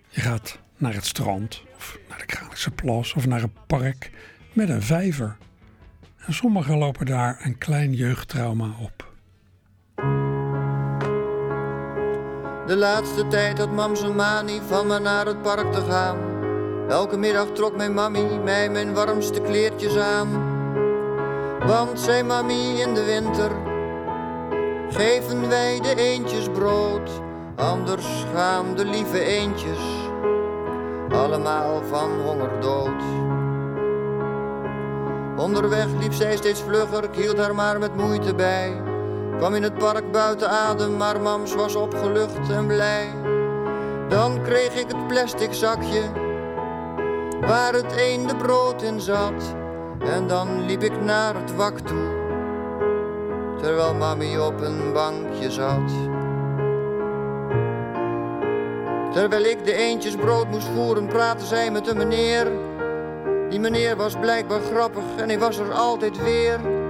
Je 0.10 0.22
gaat 0.22 0.60
naar 0.78 0.94
het 0.94 1.06
strand, 1.06 1.64
of 1.76 1.98
naar 2.10 2.18
de 2.18 2.26
Kralingse 2.26 2.72
Plas, 2.72 3.14
of 3.14 3.26
naar 3.28 3.44
een 3.44 3.54
park 3.68 4.10
met 4.54 4.70
een 4.70 4.84
vijver. 4.84 5.38
En 6.18 6.34
sommigen 6.34 6.78
lopen 6.78 7.06
daar 7.06 7.40
een 7.44 7.58
klein 7.58 7.94
jeugdtrauma 7.94 8.76
op. 8.80 9.11
De 12.72 12.78
laatste 12.78 13.28
tijd 13.28 13.58
had 13.58 13.72
mam 13.72 13.96
zijn 13.96 14.16
manie 14.16 14.62
van 14.68 14.88
me 14.88 15.00
naar 15.00 15.26
het 15.26 15.42
park 15.42 15.72
te 15.74 15.82
gaan. 15.82 16.18
Elke 16.90 17.18
middag 17.18 17.48
trok 17.54 17.76
mijn 17.76 17.94
mammy 17.94 18.40
mij 18.44 18.70
mijn 18.70 18.94
warmste 18.94 19.42
kleertjes 19.42 19.98
aan. 19.98 20.28
Want, 21.68 22.00
zei 22.00 22.24
mammy 22.24 22.80
in 22.80 22.94
de 22.94 23.04
winter, 23.04 23.52
geven 24.90 25.50
wij 25.50 25.80
de 25.80 25.96
eendjes 25.96 26.50
brood. 26.50 27.10
Anders 27.56 28.26
gaan 28.34 28.76
de 28.76 28.86
lieve 28.86 29.20
eendjes 29.20 30.10
allemaal 31.10 31.82
van 31.90 32.22
honger 32.22 32.62
dood. 32.62 33.04
Onderweg 35.38 35.88
liep 36.00 36.14
zij 36.14 36.36
steeds 36.36 36.62
vlugger, 36.62 37.04
ik 37.04 37.16
hield 37.16 37.38
haar 37.38 37.56
maar 37.56 37.80
met 37.80 37.96
moeite 37.96 38.36
bij. 38.36 38.91
Kwam 39.42 39.56
in 39.56 39.64
het 39.64 39.78
park 39.78 40.12
buiten 40.12 40.50
adem, 40.50 40.98
maar 40.98 41.22
mams 41.22 41.56
was 41.56 41.76
opgelucht 41.76 42.50
en 42.50 42.68
blij. 42.68 43.08
Dan 44.10 44.44
kreeg 44.44 44.76
ik 44.76 44.88
het 44.88 45.08
plastic 45.08 45.54
zakje 45.54 46.02
waar 47.40 47.74
het 47.74 47.92
eende 47.92 48.36
brood 48.36 48.82
in 48.82 49.00
zat. 49.00 49.56
En 50.00 50.28
dan 50.28 50.66
liep 50.66 50.84
ik 50.84 51.02
naar 51.02 51.36
het 51.36 51.56
wak 51.56 51.80
toe, 51.80 52.08
terwijl 53.62 53.94
mami 53.94 54.40
op 54.40 54.62
een 54.62 54.94
bankje 54.94 55.52
zat. 55.52 55.92
Terwijl 59.14 59.44
ik 59.44 59.66
de 59.66 59.74
eendjes 59.74 60.16
brood 60.16 60.48
moest 60.50 60.68
voeren, 60.68 61.08
praatte 61.08 61.46
zij 61.46 61.72
met 61.72 61.88
een 61.88 61.98
meneer. 61.98 62.52
Die 63.50 63.60
meneer 63.60 63.96
was 63.96 64.16
blijkbaar 64.16 64.62
grappig 64.62 65.04
en 65.18 65.28
hij 65.28 65.40
was 65.40 65.58
er 65.58 65.72
altijd 65.72 66.24
weer. 66.24 66.81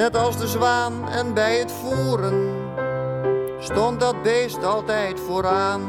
Net 0.00 0.16
als 0.16 0.36
de 0.36 0.46
zwaan 0.46 1.08
en 1.08 1.34
bij 1.34 1.58
het 1.58 1.72
voeren 1.72 2.54
stond 3.58 4.00
dat 4.00 4.22
beest 4.22 4.64
altijd 4.64 5.20
vooraan. 5.20 5.80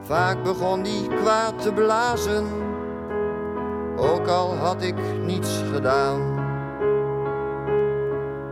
Vaak 0.00 0.42
begon 0.42 0.82
die 0.82 1.08
kwaad 1.08 1.62
te 1.62 1.72
blazen, 1.72 2.46
ook 3.96 4.26
al 4.26 4.56
had 4.56 4.82
ik 4.82 4.94
niets 5.24 5.62
gedaan. 5.72 6.20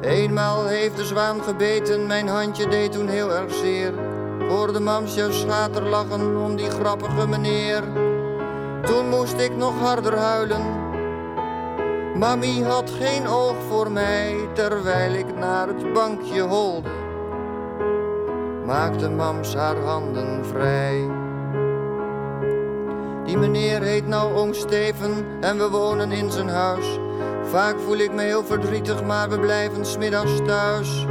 Eenmaal 0.00 0.66
heeft 0.66 0.96
de 0.96 1.04
zwaan 1.04 1.42
gebeten, 1.42 2.06
mijn 2.06 2.28
handje 2.28 2.68
deed 2.68 2.92
toen 2.92 3.08
heel 3.08 3.32
erg 3.32 3.54
zeer. 3.54 3.92
Hoorde 4.48 4.80
mamsje 4.80 5.32
schaterlachen 5.32 6.36
om 6.36 6.56
die 6.56 6.70
grappige 6.70 7.26
meneer. 7.26 7.82
Toen 8.84 9.08
moest 9.08 9.38
ik 9.38 9.56
nog 9.56 9.80
harder 9.80 10.16
huilen. 10.16 10.77
Mami 12.18 12.62
had 12.62 12.90
geen 12.90 13.26
oog 13.26 13.56
voor 13.68 13.90
mij 13.90 14.48
terwijl 14.54 15.12
ik 15.12 15.34
naar 15.34 15.68
het 15.68 15.92
bankje 15.92 16.40
holde. 16.40 16.88
Maakte 18.66 19.10
mams 19.10 19.54
haar 19.54 19.76
handen 19.76 20.44
vrij. 20.44 21.06
Die 23.24 23.36
meneer 23.36 23.82
heet 23.82 24.06
nou 24.06 24.34
oom 24.34 24.54
Steven 24.54 25.26
en 25.40 25.58
we 25.58 25.68
wonen 25.70 26.12
in 26.12 26.30
zijn 26.30 26.48
huis. 26.48 26.98
Vaak 27.42 27.78
voel 27.80 27.96
ik 27.96 28.12
me 28.12 28.22
heel 28.22 28.44
verdrietig, 28.44 29.04
maar 29.04 29.28
we 29.28 29.38
blijven 29.38 29.86
smiddags 29.86 30.36
thuis. 30.46 31.06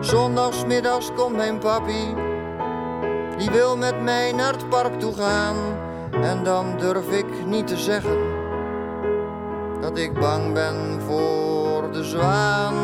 Zondagsmiddags 0.00 1.12
komt 1.14 1.36
mijn 1.36 1.58
papi, 1.58 2.14
die 3.38 3.50
wil 3.50 3.76
met 3.76 4.02
mij 4.02 4.32
naar 4.32 4.52
het 4.52 4.68
park 4.68 5.00
toe 5.00 5.14
gaan. 5.14 5.56
En 6.10 6.44
dan 6.44 6.78
durf 6.78 7.10
ik 7.10 7.46
niet 7.46 7.66
te 7.66 7.76
zeggen 7.76 8.35
dat 9.80 9.98
ik 9.98 10.12
bang 10.12 10.52
ben 10.52 11.00
voor 11.00 11.92
de 11.92 12.04
zwaan. 12.04 12.74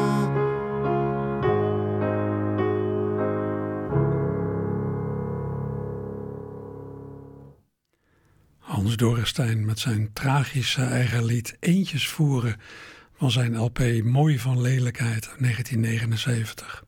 Hans 8.58 8.96
Dorrestein 8.96 9.64
met 9.64 9.78
zijn 9.78 10.10
tragische 10.12 10.82
eigen 10.82 11.24
lied 11.24 11.56
Eentjes 11.60 12.08
voeren 12.08 12.56
van 13.16 13.30
zijn 13.30 13.58
LP 13.58 13.78
Mooi 14.02 14.38
van 14.38 14.60
Lelijkheid 14.60 15.22
1979. 15.38 16.84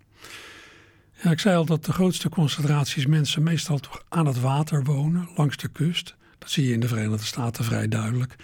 Ja, 1.23 1.31
ik 1.31 1.41
zei 1.41 1.57
al 1.57 1.65
dat 1.65 1.85
de 1.85 1.93
grootste 1.93 2.29
concentraties 2.29 3.07
mensen 3.07 3.43
meestal 3.43 3.79
toch 3.79 4.05
aan 4.09 4.27
het 4.27 4.41
water 4.41 4.85
wonen, 4.85 5.29
langs 5.37 5.57
de 5.57 5.69
kust. 5.69 6.15
Dat 6.39 6.51
zie 6.51 6.67
je 6.67 6.73
in 6.73 6.81
de 6.81 6.89
Verenigde 6.89 7.27
Staten 7.27 7.65
vrij 7.65 7.89
duidelijk. 7.89 8.37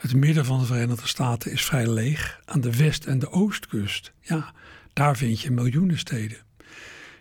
Het 0.00 0.14
midden 0.14 0.44
van 0.44 0.58
de 0.58 0.64
Verenigde 0.64 1.08
Staten 1.08 1.52
is 1.52 1.64
vrij 1.64 1.86
leeg. 1.86 2.40
Aan 2.44 2.60
de 2.60 2.76
west- 2.76 3.04
en 3.04 3.18
de 3.18 3.30
oostkust, 3.30 4.12
ja, 4.20 4.54
daar 4.92 5.16
vind 5.16 5.40
je 5.40 5.50
miljoenen 5.50 5.98
steden. 5.98 6.38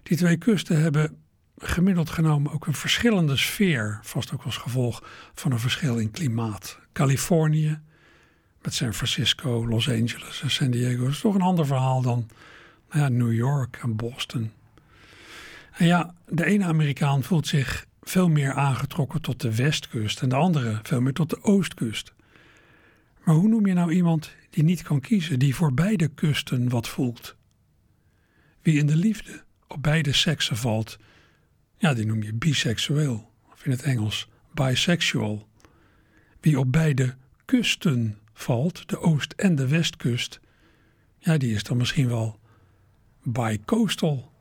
Die 0.03 0.17
twee 0.17 0.37
kusten 0.37 0.81
hebben 0.81 1.17
gemiddeld 1.57 2.09
genomen 2.09 2.51
ook 2.51 2.67
een 2.67 2.73
verschillende 2.73 3.37
sfeer, 3.37 3.99
vast 4.03 4.33
ook 4.33 4.43
als 4.43 4.57
gevolg 4.57 5.03
van 5.33 5.51
een 5.51 5.59
verschil 5.59 5.97
in 5.97 6.11
klimaat. 6.11 6.79
Californië, 6.93 7.79
met 8.61 8.73
San 8.73 8.93
Francisco, 8.93 9.67
Los 9.67 9.89
Angeles 9.89 10.41
en 10.41 10.51
San 10.51 10.71
Diego, 10.71 11.07
is 11.07 11.19
toch 11.19 11.35
een 11.35 11.41
ander 11.41 11.65
verhaal 11.65 12.01
dan 12.01 12.29
nou 12.89 13.01
ja, 13.01 13.09
New 13.09 13.33
York 13.33 13.79
en 13.81 13.95
Boston. 13.95 14.51
En 15.71 15.85
ja, 15.85 16.13
de 16.27 16.45
ene 16.45 16.65
Amerikaan 16.65 17.23
voelt 17.23 17.47
zich 17.47 17.85
veel 18.01 18.29
meer 18.29 18.53
aangetrokken 18.53 19.21
tot 19.21 19.41
de 19.41 19.55
westkust 19.55 20.21
en 20.21 20.29
de 20.29 20.35
andere 20.35 20.79
veel 20.83 21.01
meer 21.01 21.13
tot 21.13 21.29
de 21.29 21.43
oostkust. 21.43 22.13
Maar 23.29 23.37
hoe 23.37 23.47
noem 23.47 23.65
je 23.65 23.73
nou 23.73 23.91
iemand 23.93 24.31
die 24.49 24.63
niet 24.63 24.81
kan 24.81 24.99
kiezen, 24.99 25.39
die 25.39 25.55
voor 25.55 25.73
beide 25.73 26.07
kusten 26.07 26.69
wat 26.69 26.87
voelt? 26.87 27.35
Wie 28.61 28.77
in 28.77 28.85
de 28.85 28.95
liefde 28.95 29.43
op 29.67 29.83
beide 29.83 30.13
seksen 30.13 30.57
valt, 30.57 30.99
ja, 31.77 31.93
die 31.93 32.05
noem 32.05 32.23
je 32.23 32.33
biseksueel, 32.33 33.31
of 33.51 33.65
in 33.65 33.71
het 33.71 33.81
Engels 33.81 34.29
bisexual. 34.53 35.47
Wie 36.39 36.59
op 36.59 36.71
beide 36.71 37.15
kusten 37.45 38.17
valt, 38.33 38.89
de 38.89 38.99
oost- 38.99 39.33
en 39.33 39.55
de 39.55 39.67
westkust, 39.67 40.39
ja, 41.17 41.37
die 41.37 41.53
is 41.53 41.63
dan 41.63 41.77
misschien 41.77 42.07
wel 42.07 42.39
bicoastal. 43.23 44.31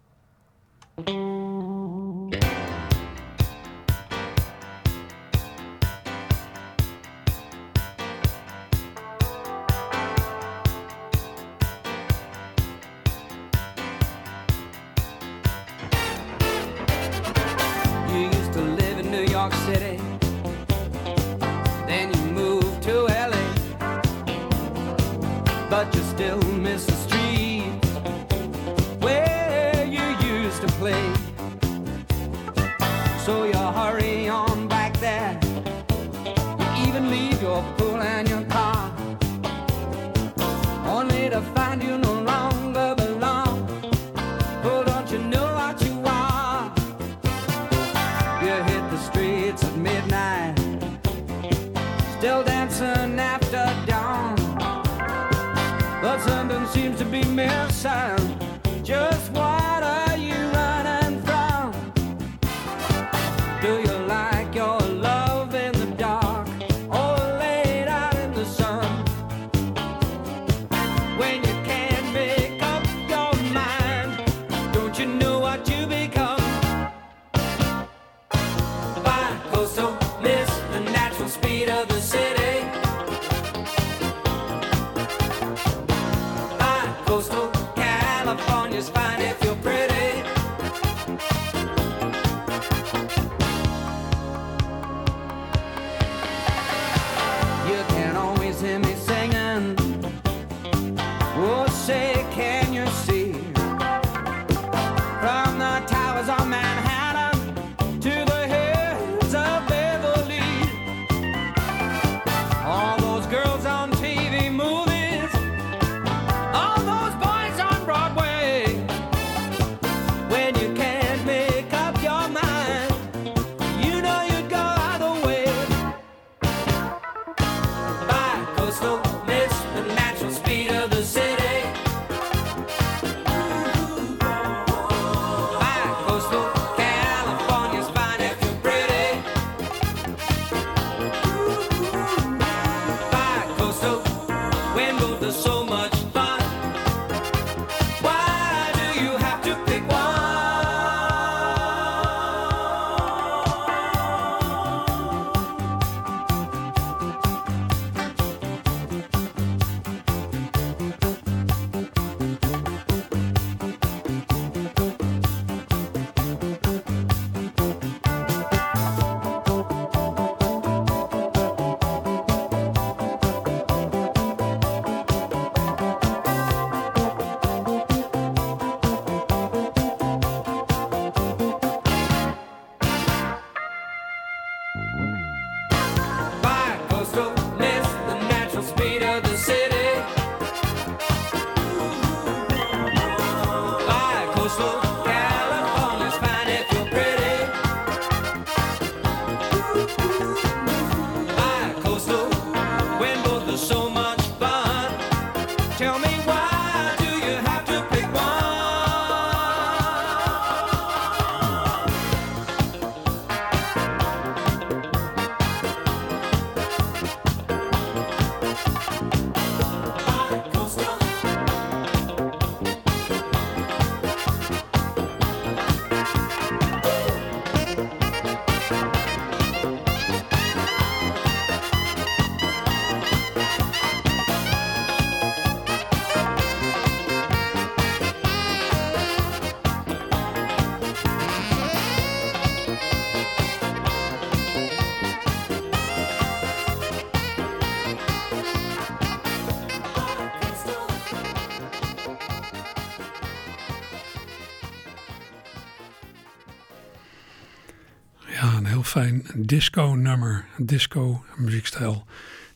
Disco-nummer, 259.35 260.45
disco-muziekstijl, 260.57 262.05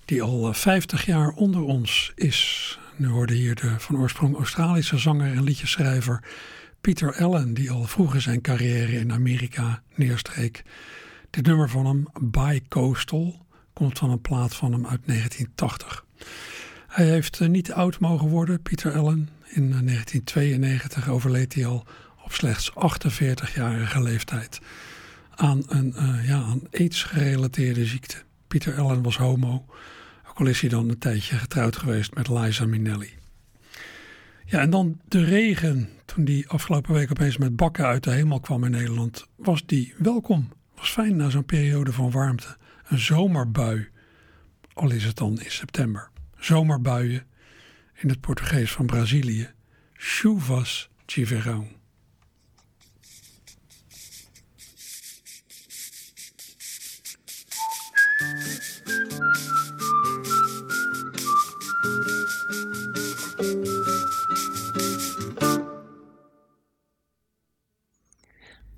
die 0.05 0.23
al 0.23 0.55
50 0.55 1.07
jaar 1.07 1.31
onder 1.31 1.63
ons 1.63 2.13
is. 2.15 2.79
Nu 2.97 3.09
hoorde 3.09 3.35
hier 3.35 3.55
de 3.55 3.75
van 3.79 3.99
oorsprong 3.99 4.37
Australische 4.37 4.99
zanger 4.99 5.33
en 5.33 5.43
liedjeschrijver 5.43 6.23
Peter 6.81 7.15
Allen, 7.17 7.55
die 7.55 7.71
al 7.71 7.85
vroeg 7.85 8.15
in 8.15 8.21
zijn 8.21 8.41
carrière 8.41 8.93
in 8.93 9.13
Amerika 9.13 9.83
neerstreek. 9.95 10.63
Dit 11.31 11.47
nummer 11.47 11.69
van 11.69 11.87
hem, 11.87 12.07
Bi-Coastal, 12.21 13.47
komt 13.73 13.99
van 13.99 14.11
een 14.11 14.21
plaat 14.21 14.55
van 14.55 14.73
hem 14.73 14.87
uit 14.87 15.01
1980. 15.07 16.05
Hij 16.87 17.07
heeft 17.07 17.41
eh, 17.41 17.49
niet 17.49 17.73
oud 17.73 17.99
mogen 17.99 18.29
worden, 18.29 18.63
Peter 18.63 18.93
Allen. 18.93 19.29
In 19.49 19.71
1992 19.71 21.07
eh, 21.07 21.13
overleed 21.13 21.55
hij 21.55 21.67
al 21.67 21.87
op 22.25 22.33
slechts 22.33 22.71
48-jarige 22.71 24.03
leeftijd 24.03 24.61
aan 25.43 25.63
een 25.67 25.95
uh, 25.97 26.29
ja, 26.29 26.43
aan 26.43 26.63
AIDS-gerelateerde 26.71 27.87
ziekte. 27.87 28.23
Peter 28.49 28.81
Allen 28.81 29.03
was 29.03 29.17
homo, 29.17 29.65
ook 30.29 30.39
al 30.39 30.47
is 30.47 30.61
hij 30.61 30.71
dan 30.71 30.89
een 30.89 30.99
tijdje 30.99 31.37
getrouwd 31.37 31.77
geweest 31.77 32.15
met 32.15 32.29
Liza 32.29 32.67
Minnelli. 32.67 33.11
Ja, 34.45 34.61
en 34.61 34.71
dan 34.71 35.01
de 35.09 35.25
regen. 35.25 35.89
Toen 36.05 36.25
die 36.25 36.49
afgelopen 36.49 36.93
week 36.95 37.11
opeens 37.11 37.37
met 37.37 37.57
bakken 37.57 37.85
uit 37.85 38.05
de 38.05 38.11
hemel 38.11 38.41
kwam 38.41 38.65
in 38.65 38.71
Nederland, 38.71 39.27
was 39.37 39.67
die 39.67 39.95
welkom. 39.99 40.49
Was 40.77 40.91
fijn 40.91 41.17
na 41.17 41.31
zo'n 41.31 41.45
periode 41.45 41.93
van 41.93 42.11
warmte. 42.11 42.57
Een 42.89 42.99
zomerbui, 42.99 43.89
al 44.73 44.91
is 44.91 45.05
het 45.05 45.17
dan 45.17 45.41
in 45.41 45.51
september. 45.51 46.11
Zomerbuien 46.39 47.27
in 47.95 48.09
het 48.09 48.21
Portugees 48.21 48.73
van 48.73 48.87
Brazilië. 48.87 49.51
Chuvas 49.93 50.91
de. 51.07 51.82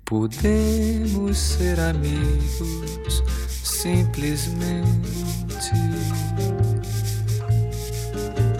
Podemos 0.05 1.35
ser 1.35 1.79
amigos 1.79 3.23
simplesmente. 3.63 4.85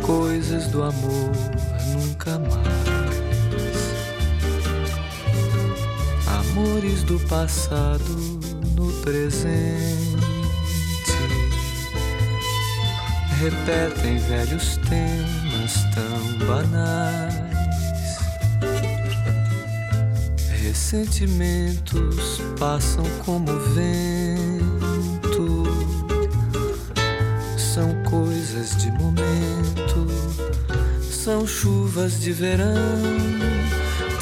Coisas 0.02 0.66
do 0.70 0.82
amor 0.82 1.32
nunca 1.94 2.40
mais. 2.40 2.56
Amores 6.26 7.04
do 7.04 7.20
passado 7.28 8.40
no 8.76 8.92
presente. 9.04 10.16
Repetem 13.40 14.18
velhos 14.18 14.78
temas 14.78 15.84
tão 15.94 16.48
banais 16.48 17.55
Sentimentos 20.76 22.42
passam 22.60 23.04
como 23.26 23.48
vento, 23.74 25.64
são 27.58 27.92
coisas 28.04 28.76
de 28.78 28.92
momento, 28.92 30.08
são 31.02 31.48
chuvas 31.48 32.20
de 32.20 32.32
verão, 32.32 32.68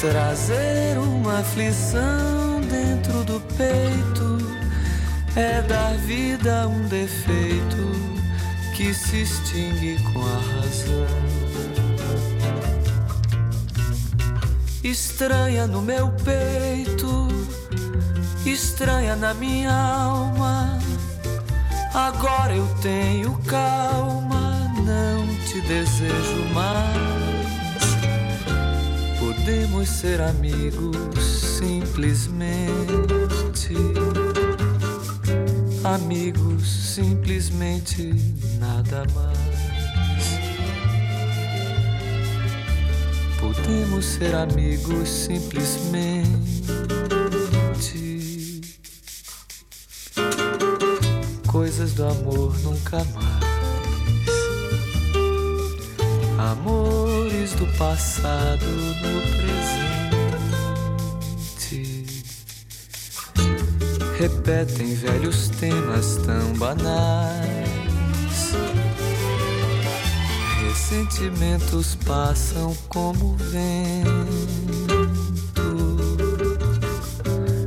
trazer 0.00 0.96
uma 0.98 1.40
aflição 1.40 2.60
dentro 2.70 3.24
do 3.24 3.40
peito 3.56 4.38
é 5.36 5.60
dar 5.62 5.94
vida 5.98 6.62
a 6.62 6.66
um 6.68 6.86
defeito 6.86 7.92
que 8.76 8.94
se 8.94 9.22
extingue 9.22 10.00
com 10.12 10.20
a 10.20 10.38
razão. 10.38 11.23
Estranha 14.84 15.66
no 15.66 15.80
meu 15.80 16.10
peito, 16.10 17.28
estranha 18.44 19.16
na 19.16 19.32
minha 19.32 19.72
alma. 19.72 20.78
Agora 21.94 22.54
eu 22.54 22.66
tenho 22.82 23.38
calma, 23.46 24.72
não 24.84 25.26
te 25.46 25.60
desejo 25.62 26.44
mais. 26.52 26.94
Podemos 29.18 29.88
ser 29.88 30.20
amigos 30.20 31.24
simplesmente. 31.58 32.54
Amigos, 35.82 36.94
simplesmente 36.94 38.14
nada 38.58 39.04
mais. 39.14 39.43
Podemos 43.64 44.04
ser 44.04 44.34
amigos 44.34 45.08
simplesmente. 45.08 46.28
Coisas 51.46 51.94
do 51.94 52.04
amor 52.04 52.54
nunca 52.58 53.02
mais. 53.14 53.42
Amores 56.38 57.52
do 57.54 57.66
passado 57.78 58.66
no 58.66 59.22
presente. 61.62 62.04
Repetem 64.18 64.94
velhos 64.94 65.48
temas 65.48 66.16
tão 66.16 66.52
banais 66.58 67.63
Sentimentos 70.88 71.94
passam 72.04 72.76
como 72.90 73.34
vento. 73.38 75.10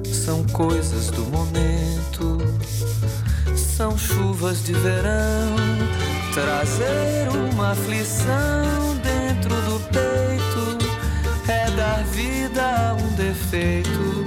São 0.05 0.43
coisas 0.45 1.07
do 1.07 1.23
momento, 1.25 2.37
são 3.55 3.97
chuvas 3.97 4.63
de 4.63 4.73
verão. 4.73 5.55
Trazer 6.31 7.27
uma 7.29 7.71
aflição 7.71 8.95
dentro 9.01 9.49
do 9.49 9.79
peito 9.89 10.77
é 11.51 11.71
dar 11.71 12.03
vida 12.03 12.61
a 12.61 12.93
um 12.93 13.15
defeito 13.15 14.25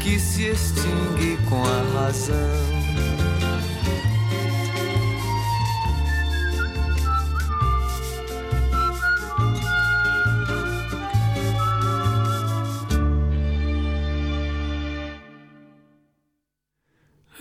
que 0.00 0.18
se 0.18 0.44
extingue 0.44 1.36
com 1.50 1.62
a 1.62 2.00
razão. 2.00 2.81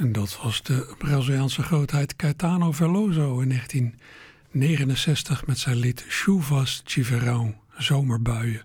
Dat 0.10 0.40
was 0.44 0.64
de 0.64 0.94
Braziliaanse 0.98 1.64
grootheid 1.64 2.16
Caetano 2.16 2.72
Veloso 2.72 3.40
in 3.40 3.48
1969 3.48 5.46
met 5.46 5.58
zijn 5.58 5.76
lied 5.76 6.06
Chuvas 6.08 6.84
de 6.84 7.06
Verão, 7.06 7.56
Zomerbuien. 7.78 8.64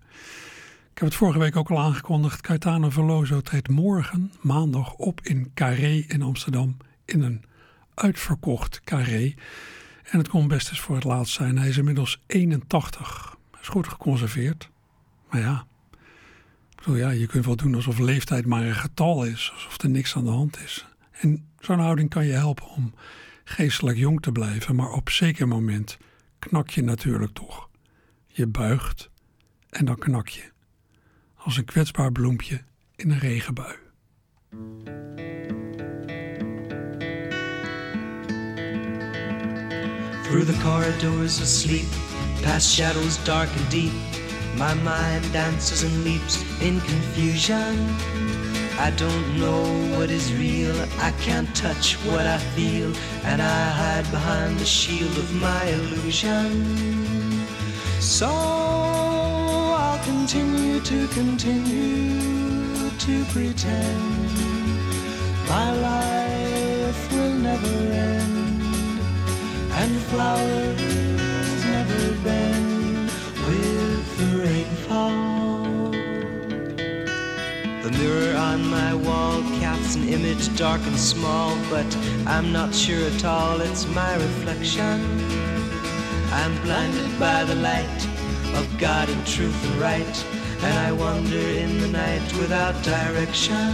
Ik 0.92 0.98
heb 0.98 1.04
het 1.04 1.14
vorige 1.14 1.38
week 1.38 1.56
ook 1.56 1.70
al 1.70 1.78
aangekondigd. 1.78 2.40
Caetano 2.40 2.90
Veloso 2.90 3.40
treedt 3.40 3.68
morgen, 3.68 4.32
maandag, 4.40 4.94
op 4.94 5.20
in 5.22 5.50
Carré 5.54 6.04
in 6.08 6.22
Amsterdam 6.22 6.76
in 7.04 7.22
een 7.22 7.44
uitverkocht 7.94 8.80
Carré. 8.84 9.34
En 10.02 10.18
het 10.18 10.28
kon 10.28 10.48
best 10.48 10.68
eens 10.68 10.80
voor 10.80 10.94
het 10.94 11.04
laatst 11.04 11.34
zijn. 11.34 11.58
Hij 11.58 11.68
is 11.68 11.78
inmiddels 11.78 12.22
81. 12.26 13.36
Hij 13.50 13.60
is 13.60 13.68
goed 13.68 13.88
geconserveerd. 13.88 14.70
Maar 15.30 15.40
ja, 15.40 15.66
bedoel, 16.76 16.96
ja, 16.96 17.10
je 17.10 17.26
kunt 17.26 17.44
wel 17.44 17.56
doen 17.56 17.74
alsof 17.74 17.98
leeftijd 17.98 18.46
maar 18.46 18.62
een 18.62 18.74
getal 18.74 19.24
is. 19.24 19.50
Alsof 19.54 19.82
er 19.82 19.88
niks 19.88 20.16
aan 20.16 20.24
de 20.24 20.30
hand 20.30 20.58
is. 20.64 20.86
En 21.20 21.48
zo'n 21.58 21.78
houding 21.78 22.10
kan 22.10 22.26
je 22.26 22.32
helpen 22.32 22.68
om 22.68 22.94
geestelijk 23.44 23.98
jong 23.98 24.22
te 24.22 24.32
blijven, 24.32 24.76
maar 24.76 24.90
op 24.90 25.10
zeker 25.10 25.48
moment 25.48 25.98
knak 26.38 26.70
je 26.70 26.82
natuurlijk 26.82 27.32
toch. 27.32 27.68
Je 28.26 28.46
buigt 28.46 29.10
en 29.70 29.84
dan 29.84 29.96
knak 29.96 30.28
je. 30.28 30.52
Als 31.34 31.56
een 31.56 31.64
kwetsbaar 31.64 32.12
bloempje 32.12 32.62
in 32.94 33.10
een 33.10 33.18
regenbui. 33.18 33.74
Through 40.22 40.46
the 40.46 40.58
corridors 40.62 41.40
of 41.40 41.46
sleep, 41.46 41.86
past 42.42 42.74
shadows 42.74 43.24
dark 43.24 43.48
and 43.48 43.70
deep, 43.70 43.92
my 44.56 44.74
mind 44.74 45.32
dances 45.32 45.84
and 45.84 46.04
leaps 46.04 46.42
in 46.60 46.80
confusion. 46.80 48.25
I 48.78 48.90
don't 48.90 49.38
know 49.40 49.62
what 49.96 50.10
is 50.10 50.32
real, 50.34 50.76
I 50.98 51.10
can't 51.22 51.48
touch 51.56 51.94
what 52.04 52.26
I 52.26 52.38
feel, 52.54 52.92
and 53.24 53.40
I 53.40 53.70
hide 53.70 54.10
behind 54.10 54.58
the 54.58 54.66
shield 54.66 55.16
of 55.16 55.34
my 55.34 55.64
illusion. 55.64 57.46
So 58.00 58.28
I'll 58.28 60.04
continue 60.04 60.80
to 60.80 61.08
continue 61.08 62.90
to 62.90 63.24
pretend 63.32 64.56
My 65.48 65.72
life 65.72 67.12
will 67.12 67.34
never 67.34 67.76
end, 67.92 69.00
and 69.72 69.92
flowers 70.10 70.95
an 79.96 80.08
image 80.08 80.54
dark 80.56 80.80
and 80.82 80.98
small, 80.98 81.56
but 81.70 81.86
I'm 82.26 82.52
not 82.52 82.74
sure 82.74 83.02
at 83.08 83.24
all 83.24 83.60
it's 83.60 83.86
my 83.86 84.14
reflection. 84.14 85.00
I'm 86.32 86.54
blinded 86.62 87.18
by 87.18 87.44
the 87.44 87.54
light 87.54 88.02
of 88.58 88.66
God 88.78 89.08
and 89.08 89.26
truth 89.26 89.58
and 89.66 89.80
right, 89.80 90.16
and 90.64 90.74
I 90.86 90.92
wander 90.92 91.46
in 91.64 91.80
the 91.80 91.88
night 91.88 92.26
without 92.40 92.74
direction. 92.82 93.72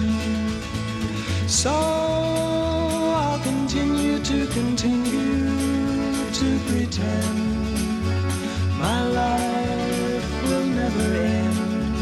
So 1.49 1.73
I'll 1.73 3.43
continue 3.43 4.19
to 4.23 4.47
continue 4.47 5.51
to 6.41 6.49
pretend 6.69 8.05
my 8.79 9.01
life 9.09 10.43
will 10.45 10.67
never 10.67 11.09
end, 11.15 11.97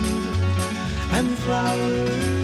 and 1.13 1.29
flowers 1.39 2.40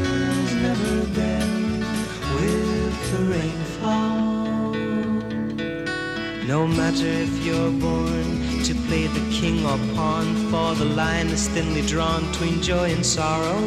the 3.17 3.25
rainfall. 3.25 4.73
No 6.47 6.67
matter 6.67 7.07
if 7.07 7.45
you're 7.45 7.73
born 7.73 8.62
to 8.64 8.75
play 8.87 9.07
the 9.07 9.25
king 9.33 9.64
or 9.64 9.79
pawn, 9.95 10.35
for 10.51 10.75
the 10.75 10.85
line 10.85 11.29
is 11.29 11.49
thinly 11.49 11.83
drawn 11.83 12.27
between 12.31 12.61
joy 12.62 12.91
and 12.91 13.05
sorrow. 13.05 13.61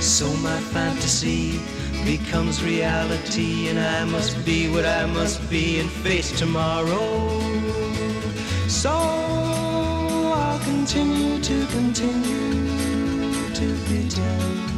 So 0.00 0.26
my 0.48 0.58
fantasy 0.74 1.60
becomes 2.04 2.62
reality, 2.62 3.68
and 3.68 3.78
I 3.78 4.04
must 4.04 4.44
be 4.44 4.68
what 4.68 4.84
I 4.84 5.06
must 5.06 5.48
be 5.48 5.80
and 5.80 5.90
face 5.90 6.30
tomorrow. 6.38 7.40
So 8.68 8.90
I'll 8.92 10.60
continue 10.60 11.40
to 11.40 11.66
continue 11.66 12.68
to 13.54 13.66
pretend 13.86 14.73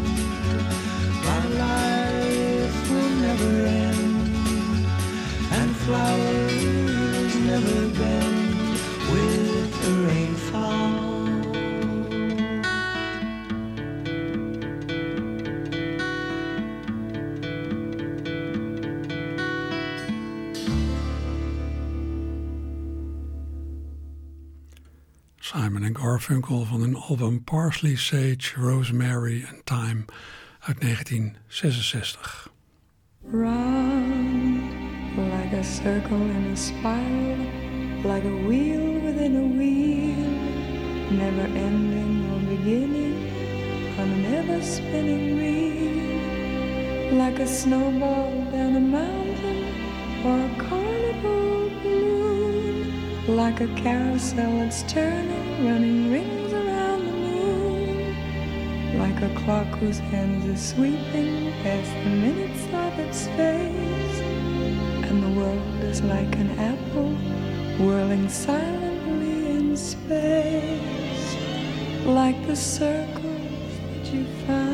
flowers 5.87 7.99
bend. 7.99 8.27
Simon 25.47 25.83
Garfunkel 25.97 26.65
van 26.65 26.81
hun 26.81 26.97
album 26.97 27.45
Parsley, 27.45 27.97
Sage, 27.97 28.55
Rosemary 28.57 29.45
and 29.49 29.67
Thyme 29.67 30.05
uit 30.61 30.81
1966. 30.81 32.56
Round 33.33 34.71
like 35.33 35.53
a 35.53 35.65
circle 35.65 36.23
in 36.23 36.47
a 36.47 36.57
spiral, 36.57 37.39
like 38.05 38.23
a 38.23 38.37
wheel 38.47 39.01
within 39.01 39.35
a 39.35 39.43
wheel, 39.43 40.31
never 41.11 41.43
ending 41.59 42.31
or 42.31 42.39
beginning 42.57 43.17
on 43.99 44.11
an 44.11 44.25
ever 44.33 44.63
spinning 44.63 45.39
reel, 45.41 47.19
like 47.19 47.41
a 47.41 47.49
snowball 47.49 48.31
down 48.53 48.77
a 48.77 48.81
mountain 48.81 49.75
or 50.25 50.39
a 50.39 50.51
carnival 50.69 51.69
balloon, 51.83 53.37
like 53.37 53.61
a 53.61 53.67
carousel 53.75 54.53
that's 54.59 54.85
turning, 54.85 55.67
running 55.67 56.13
rings 56.13 56.46
like 58.99 59.21
a 59.23 59.35
clock 59.41 59.67
whose 59.79 59.99
hands 59.99 60.47
are 60.47 60.57
sweeping 60.57 61.53
past 61.63 61.93
the 62.05 62.11
minutes 62.11 62.65
of 62.73 62.99
its 62.99 63.27
face, 63.29 64.21
and 65.09 65.23
the 65.23 65.41
world 65.41 65.85
is 65.85 66.03
like 66.03 66.35
an 66.37 66.51
apple 66.59 67.15
whirling 67.85 68.29
silently 68.29 69.51
in 69.51 69.77
space, 69.77 71.37
like 72.07 72.47
the 72.47 72.57
circles 72.57 73.73
that 73.93 74.13
you 74.13 74.25
find 74.47 74.66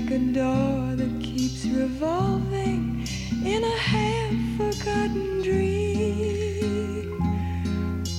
like 0.00 0.12
a 0.12 0.18
door 0.18 0.96
that 0.96 1.20
keeps 1.20 1.66
revolving 1.66 3.06
in 3.44 3.62
a 3.62 3.76
half 3.76 4.32
forgotten 4.56 5.42
dream, 5.42 7.20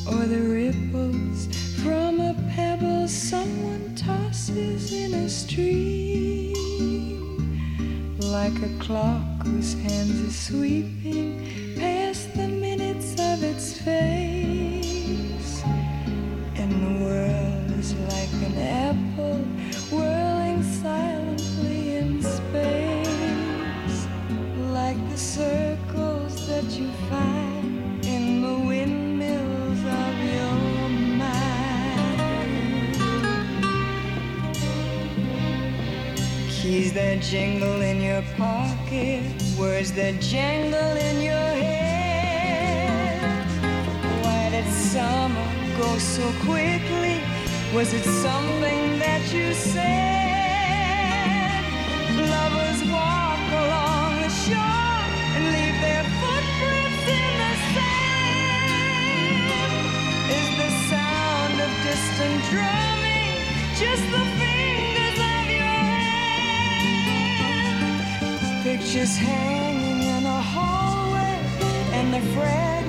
or 0.08 0.26
the 0.28 0.42
ripples 0.42 1.48
from 1.82 2.20
a 2.20 2.36
pebble 2.54 3.08
someone 3.08 3.96
tosses 3.96 4.94
in 4.94 5.14
a 5.16 5.28
stream, 5.28 6.54
like 8.20 8.62
a 8.62 8.70
clock 8.80 9.44
whose 9.44 9.74
hands 9.82 10.22
are 10.28 10.32
sweeping 10.32 11.76
past 11.80 12.32
the 12.36 12.48
minutes 12.48 13.14
of 13.14 13.44
its 13.44 13.82
face, 13.82 14.11
Keys 36.92 37.00
that 37.00 37.22
jingle 37.22 37.82
in 37.82 38.02
your 38.02 38.22
pocket, 38.38 39.24
words 39.58 39.92
that 39.94 40.20
jangle 40.20 40.98
in 40.98 41.22
your 41.22 41.50
head. 41.64 43.22
Why 44.22 44.50
did 44.50 44.66
summer 44.74 45.48
go 45.78 45.98
so 45.98 46.30
quickly? 46.44 47.22
Was 47.74 47.94
it 47.94 48.04
something 48.04 49.00
that 49.00 49.22
you 49.34 49.54
said? 49.54 51.64
Lovers 52.18 52.84
walk 52.92 53.40
along 53.64 54.22
the 54.24 54.30
shore 54.44 55.06
and 55.36 55.44
leave 55.56 55.78
their 55.88 56.04
footprints 56.20 57.08
in 57.08 57.32
the 57.42 57.54
sand. 57.74 59.52
Is 60.38 60.50
the 60.60 60.70
sound 60.90 61.56
of 61.62 61.72
distant 61.88 62.38
drumming 62.52 63.34
just 63.80 64.04
the 64.12 64.41
hand? 68.94 69.02
Pictures 69.02 69.18
hanging 69.18 70.02
in 70.04 70.26
a 70.26 70.42
hallway 70.42 71.40
and 71.94 72.14
the 72.14 72.20
fragment 72.34 72.81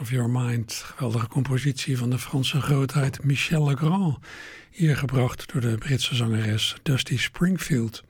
Of 0.00 0.10
Your 0.10 0.30
Mind. 0.30 0.72
Geweldige 0.72 1.28
compositie 1.28 1.98
van 1.98 2.10
de 2.10 2.18
Franse 2.18 2.60
grootheid 2.60 3.24
Michel 3.24 3.64
Legrand. 3.64 4.18
Hier 4.70 4.96
gebracht 4.96 5.52
door 5.52 5.60
de 5.60 5.78
Britse 5.78 6.14
zangeres 6.14 6.76
Dusty 6.82 7.18
Springfield. 7.18 8.02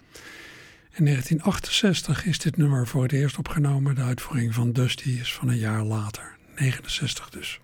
In 0.92 1.04
1968 1.04 2.24
is 2.24 2.38
dit 2.38 2.56
nummer 2.56 2.86
voor 2.86 3.02
het 3.02 3.12
eerst 3.12 3.38
opgenomen. 3.38 3.94
De 3.94 4.00
uitvoering 4.00 4.54
van 4.54 4.72
Dusty 4.72 5.08
is 5.08 5.34
van 5.34 5.48
een 5.48 5.58
jaar 5.58 5.82
later, 5.82 6.36
69 6.56 7.30
dus. 7.30 7.60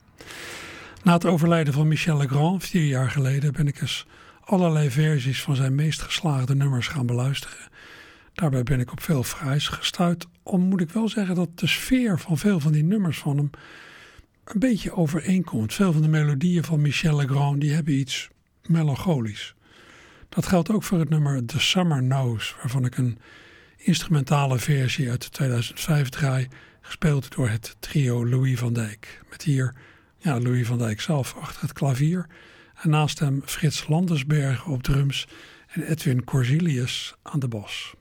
Na 1.03 1.13
het 1.13 1.25
overlijden 1.25 1.75
van 1.75 1.89
Michel 1.89 2.17
Legrand, 2.17 2.65
vier 2.65 2.87
jaar 2.87 3.11
geleden, 3.11 3.53
ben 3.53 3.67
ik 3.67 3.81
eens 3.81 4.07
allerlei 4.41 4.91
versies 4.91 5.43
van 5.43 5.57
zijn 5.57 5.75
meest 5.75 6.03
geslaagde 6.03 6.55
nummers 6.55 6.89
gaan 6.89 7.07
beluisteren. 7.07 7.69
Daarbij 8.35 8.63
ben 8.63 8.81
ik 8.81 8.93
op 8.93 9.03
veel 9.03 9.23
fraais 9.23 9.69
gestuurd. 9.69 10.27
Al 10.43 10.59
moet 10.59 10.81
ik 10.81 10.91
wel 10.91 11.09
zeggen 11.09 11.35
dat 11.35 11.59
de 11.59 11.67
sfeer 11.67 12.19
van 12.19 12.39
veel 12.39 12.61
van 12.61 12.73
die 12.73 12.85
nummers 12.85 13.19
van 13.19 13.37
hem 13.37 13.51
een 14.45 14.61
beetje 14.61 14.93
overeenkomt. 14.93 15.75
Veel 15.75 15.93
van 15.93 16.03
de 16.03 16.09
melodieën 16.09 16.65
van 16.65 16.81
Michel 16.81 17.17
Legrand 17.17 17.61
die 17.61 17.73
hebben 17.73 17.95
iets 17.95 18.29
melancholisch. 18.67 19.55
Dat 20.29 20.47
geldt 20.47 20.71
ook 20.71 20.83
voor 20.83 20.99
het 20.99 21.09
nummer 21.09 21.47
The 21.47 21.61
Summer 21.61 22.01
Knows, 22.01 22.57
waarvan 22.61 22.85
ik 22.85 22.97
een 22.97 23.19
instrumentale 23.77 24.59
versie 24.59 25.11
uit 25.11 25.33
2005 25.33 26.09
draai, 26.09 26.49
gespeeld 26.81 27.35
door 27.35 27.49
het 27.49 27.77
trio 27.79 28.27
Louis 28.27 28.59
van 28.59 28.73
Dijk. 28.73 29.23
Met 29.31 29.43
hier 29.43 29.75
ja, 30.19 30.41
Louis 30.41 30.67
van 30.67 30.79
Dijk 30.79 31.01
zelf 31.01 31.35
achter 31.41 31.63
het 31.63 31.73
klavier 31.73 32.27
en 32.83 32.91
naast 32.91 33.19
hem 33.19 33.43
Frits 33.45 33.89
Landersbergen 33.89 34.73
op 34.73 34.83
drums 34.83 35.29
en 35.67 35.83
Edwin 35.83 36.25
Corsilius 36.25 37.15
aan 37.23 37.41
de 37.41 37.49
bas. 37.49 37.95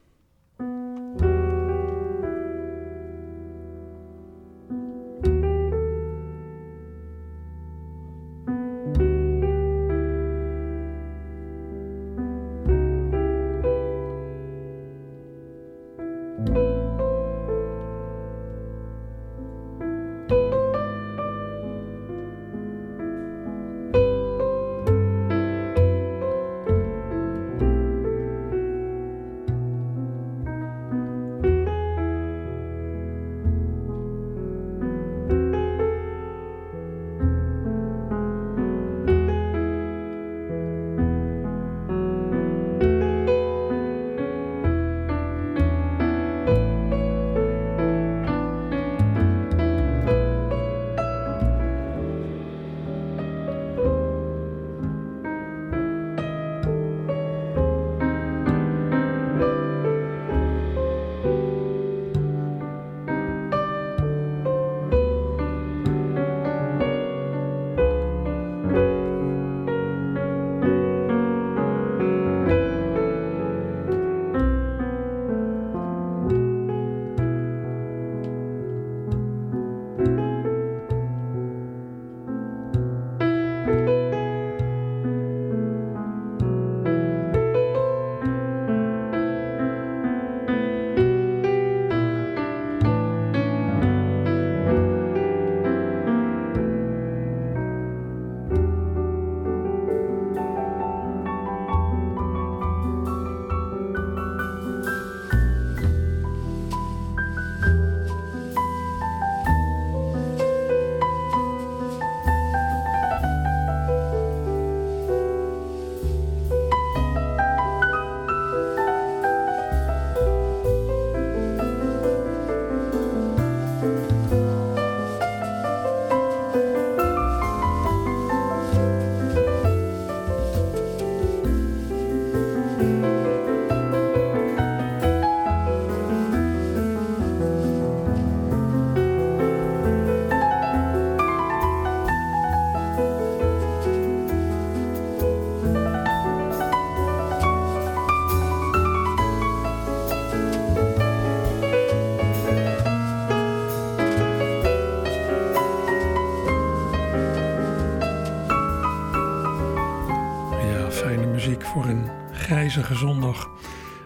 Grijzige 162.73 163.05
zondag. 163.05 163.49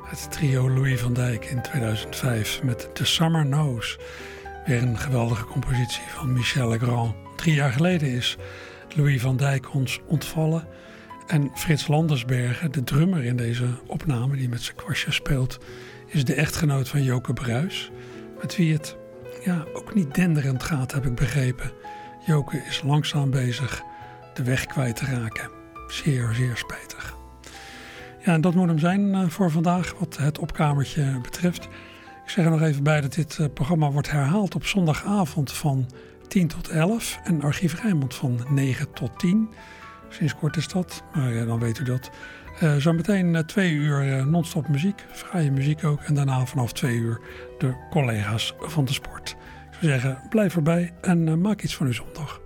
Het 0.03 0.31
trio 0.31 0.69
Louis 0.69 0.99
van 0.99 1.13
Dijk 1.13 1.45
in 1.45 1.61
2005 1.61 2.63
met 2.63 2.89
The 2.95 3.05
Summer 3.05 3.43
Knows. 3.43 3.97
Weer 4.65 4.81
een 4.81 4.97
geweldige 4.97 5.45
compositie 5.45 6.03
van 6.07 6.33
Michel 6.33 6.69
Legrand. 6.69 7.15
Drie 7.35 7.53
jaar 7.53 7.71
geleden 7.71 8.09
is 8.09 8.37
Louis 8.95 9.21
van 9.21 9.37
Dijk 9.37 9.73
ons 9.73 9.99
ontvallen. 10.07 10.67
En 11.27 11.51
Frits 11.55 11.87
Landersbergen, 11.87 12.71
de 12.71 12.83
drummer 12.83 13.23
in 13.23 13.35
deze 13.35 13.65
opname 13.85 14.35
die 14.35 14.49
met 14.49 14.61
zijn 14.61 14.75
kwastje 14.75 15.11
speelt, 15.11 15.57
is 16.07 16.25
de 16.25 16.33
echtgenoot 16.33 16.89
van 16.89 17.03
Joke 17.03 17.33
Bruis. 17.33 17.91
Met 18.41 18.55
wie 18.55 18.73
het 18.73 18.97
ja, 19.43 19.65
ook 19.73 19.93
niet 19.93 20.15
denderend 20.15 20.63
gaat, 20.63 20.91
heb 20.91 21.05
ik 21.05 21.15
begrepen. 21.15 21.71
Joke 22.25 22.63
is 22.67 22.81
langzaam 22.85 23.29
bezig 23.29 23.81
de 24.33 24.43
weg 24.43 24.65
kwijt 24.65 24.95
te 24.95 25.05
raken. 25.05 25.49
Zeer, 25.87 26.29
zeer 26.33 26.57
spijtig. 26.57 27.16
Ja, 28.27 28.37
dat 28.37 28.53
moet 28.53 28.67
hem 28.67 28.79
zijn 28.79 29.13
eh, 29.13 29.27
voor 29.27 29.51
vandaag, 29.51 29.93
wat 29.99 30.17
het 30.17 30.39
opkamertje 30.39 31.19
betreft. 31.21 31.63
Ik 32.23 32.29
zeg 32.29 32.45
er 32.45 32.51
nog 32.51 32.61
even 32.61 32.83
bij 32.83 33.01
dat 33.01 33.13
dit 33.13 33.37
eh, 33.39 33.45
programma 33.53 33.91
wordt 33.91 34.11
herhaald 34.11 34.55
op 34.55 34.65
zondagavond 34.65 35.51
van 35.51 35.89
10 36.27 36.47
tot 36.47 36.69
11 36.69 37.19
en 37.23 37.41
Archief 37.41 37.81
Rijnmond 37.81 38.15
van 38.15 38.39
9 38.49 38.93
tot 38.93 39.19
10. 39.19 39.49
Sinds 40.09 40.35
kort 40.35 40.57
is 40.57 40.67
dat, 40.67 41.03
maar 41.13 41.45
dan 41.45 41.59
weet 41.59 41.79
u 41.79 41.83
dat. 41.83 42.09
Uh, 42.63 42.75
zometeen 42.75 43.43
twee 43.45 43.71
uur 43.71 44.27
non-stop 44.27 44.67
muziek, 44.67 45.05
vrije 45.11 45.51
muziek 45.51 45.83
ook. 45.83 46.01
En 46.01 46.13
daarna 46.13 46.45
vanaf 46.45 46.73
twee 46.73 46.95
uur 46.95 47.19
de 47.57 47.75
collega's 47.89 48.53
van 48.59 48.85
de 48.85 48.93
sport. 48.93 49.35
Ik 49.69 49.77
zou 49.79 49.91
zeggen, 49.91 50.21
blijf 50.29 50.55
erbij 50.55 50.93
en 51.01 51.41
maak 51.41 51.61
iets 51.61 51.75
van 51.75 51.85
uw 51.85 51.93
zondag. 51.93 52.41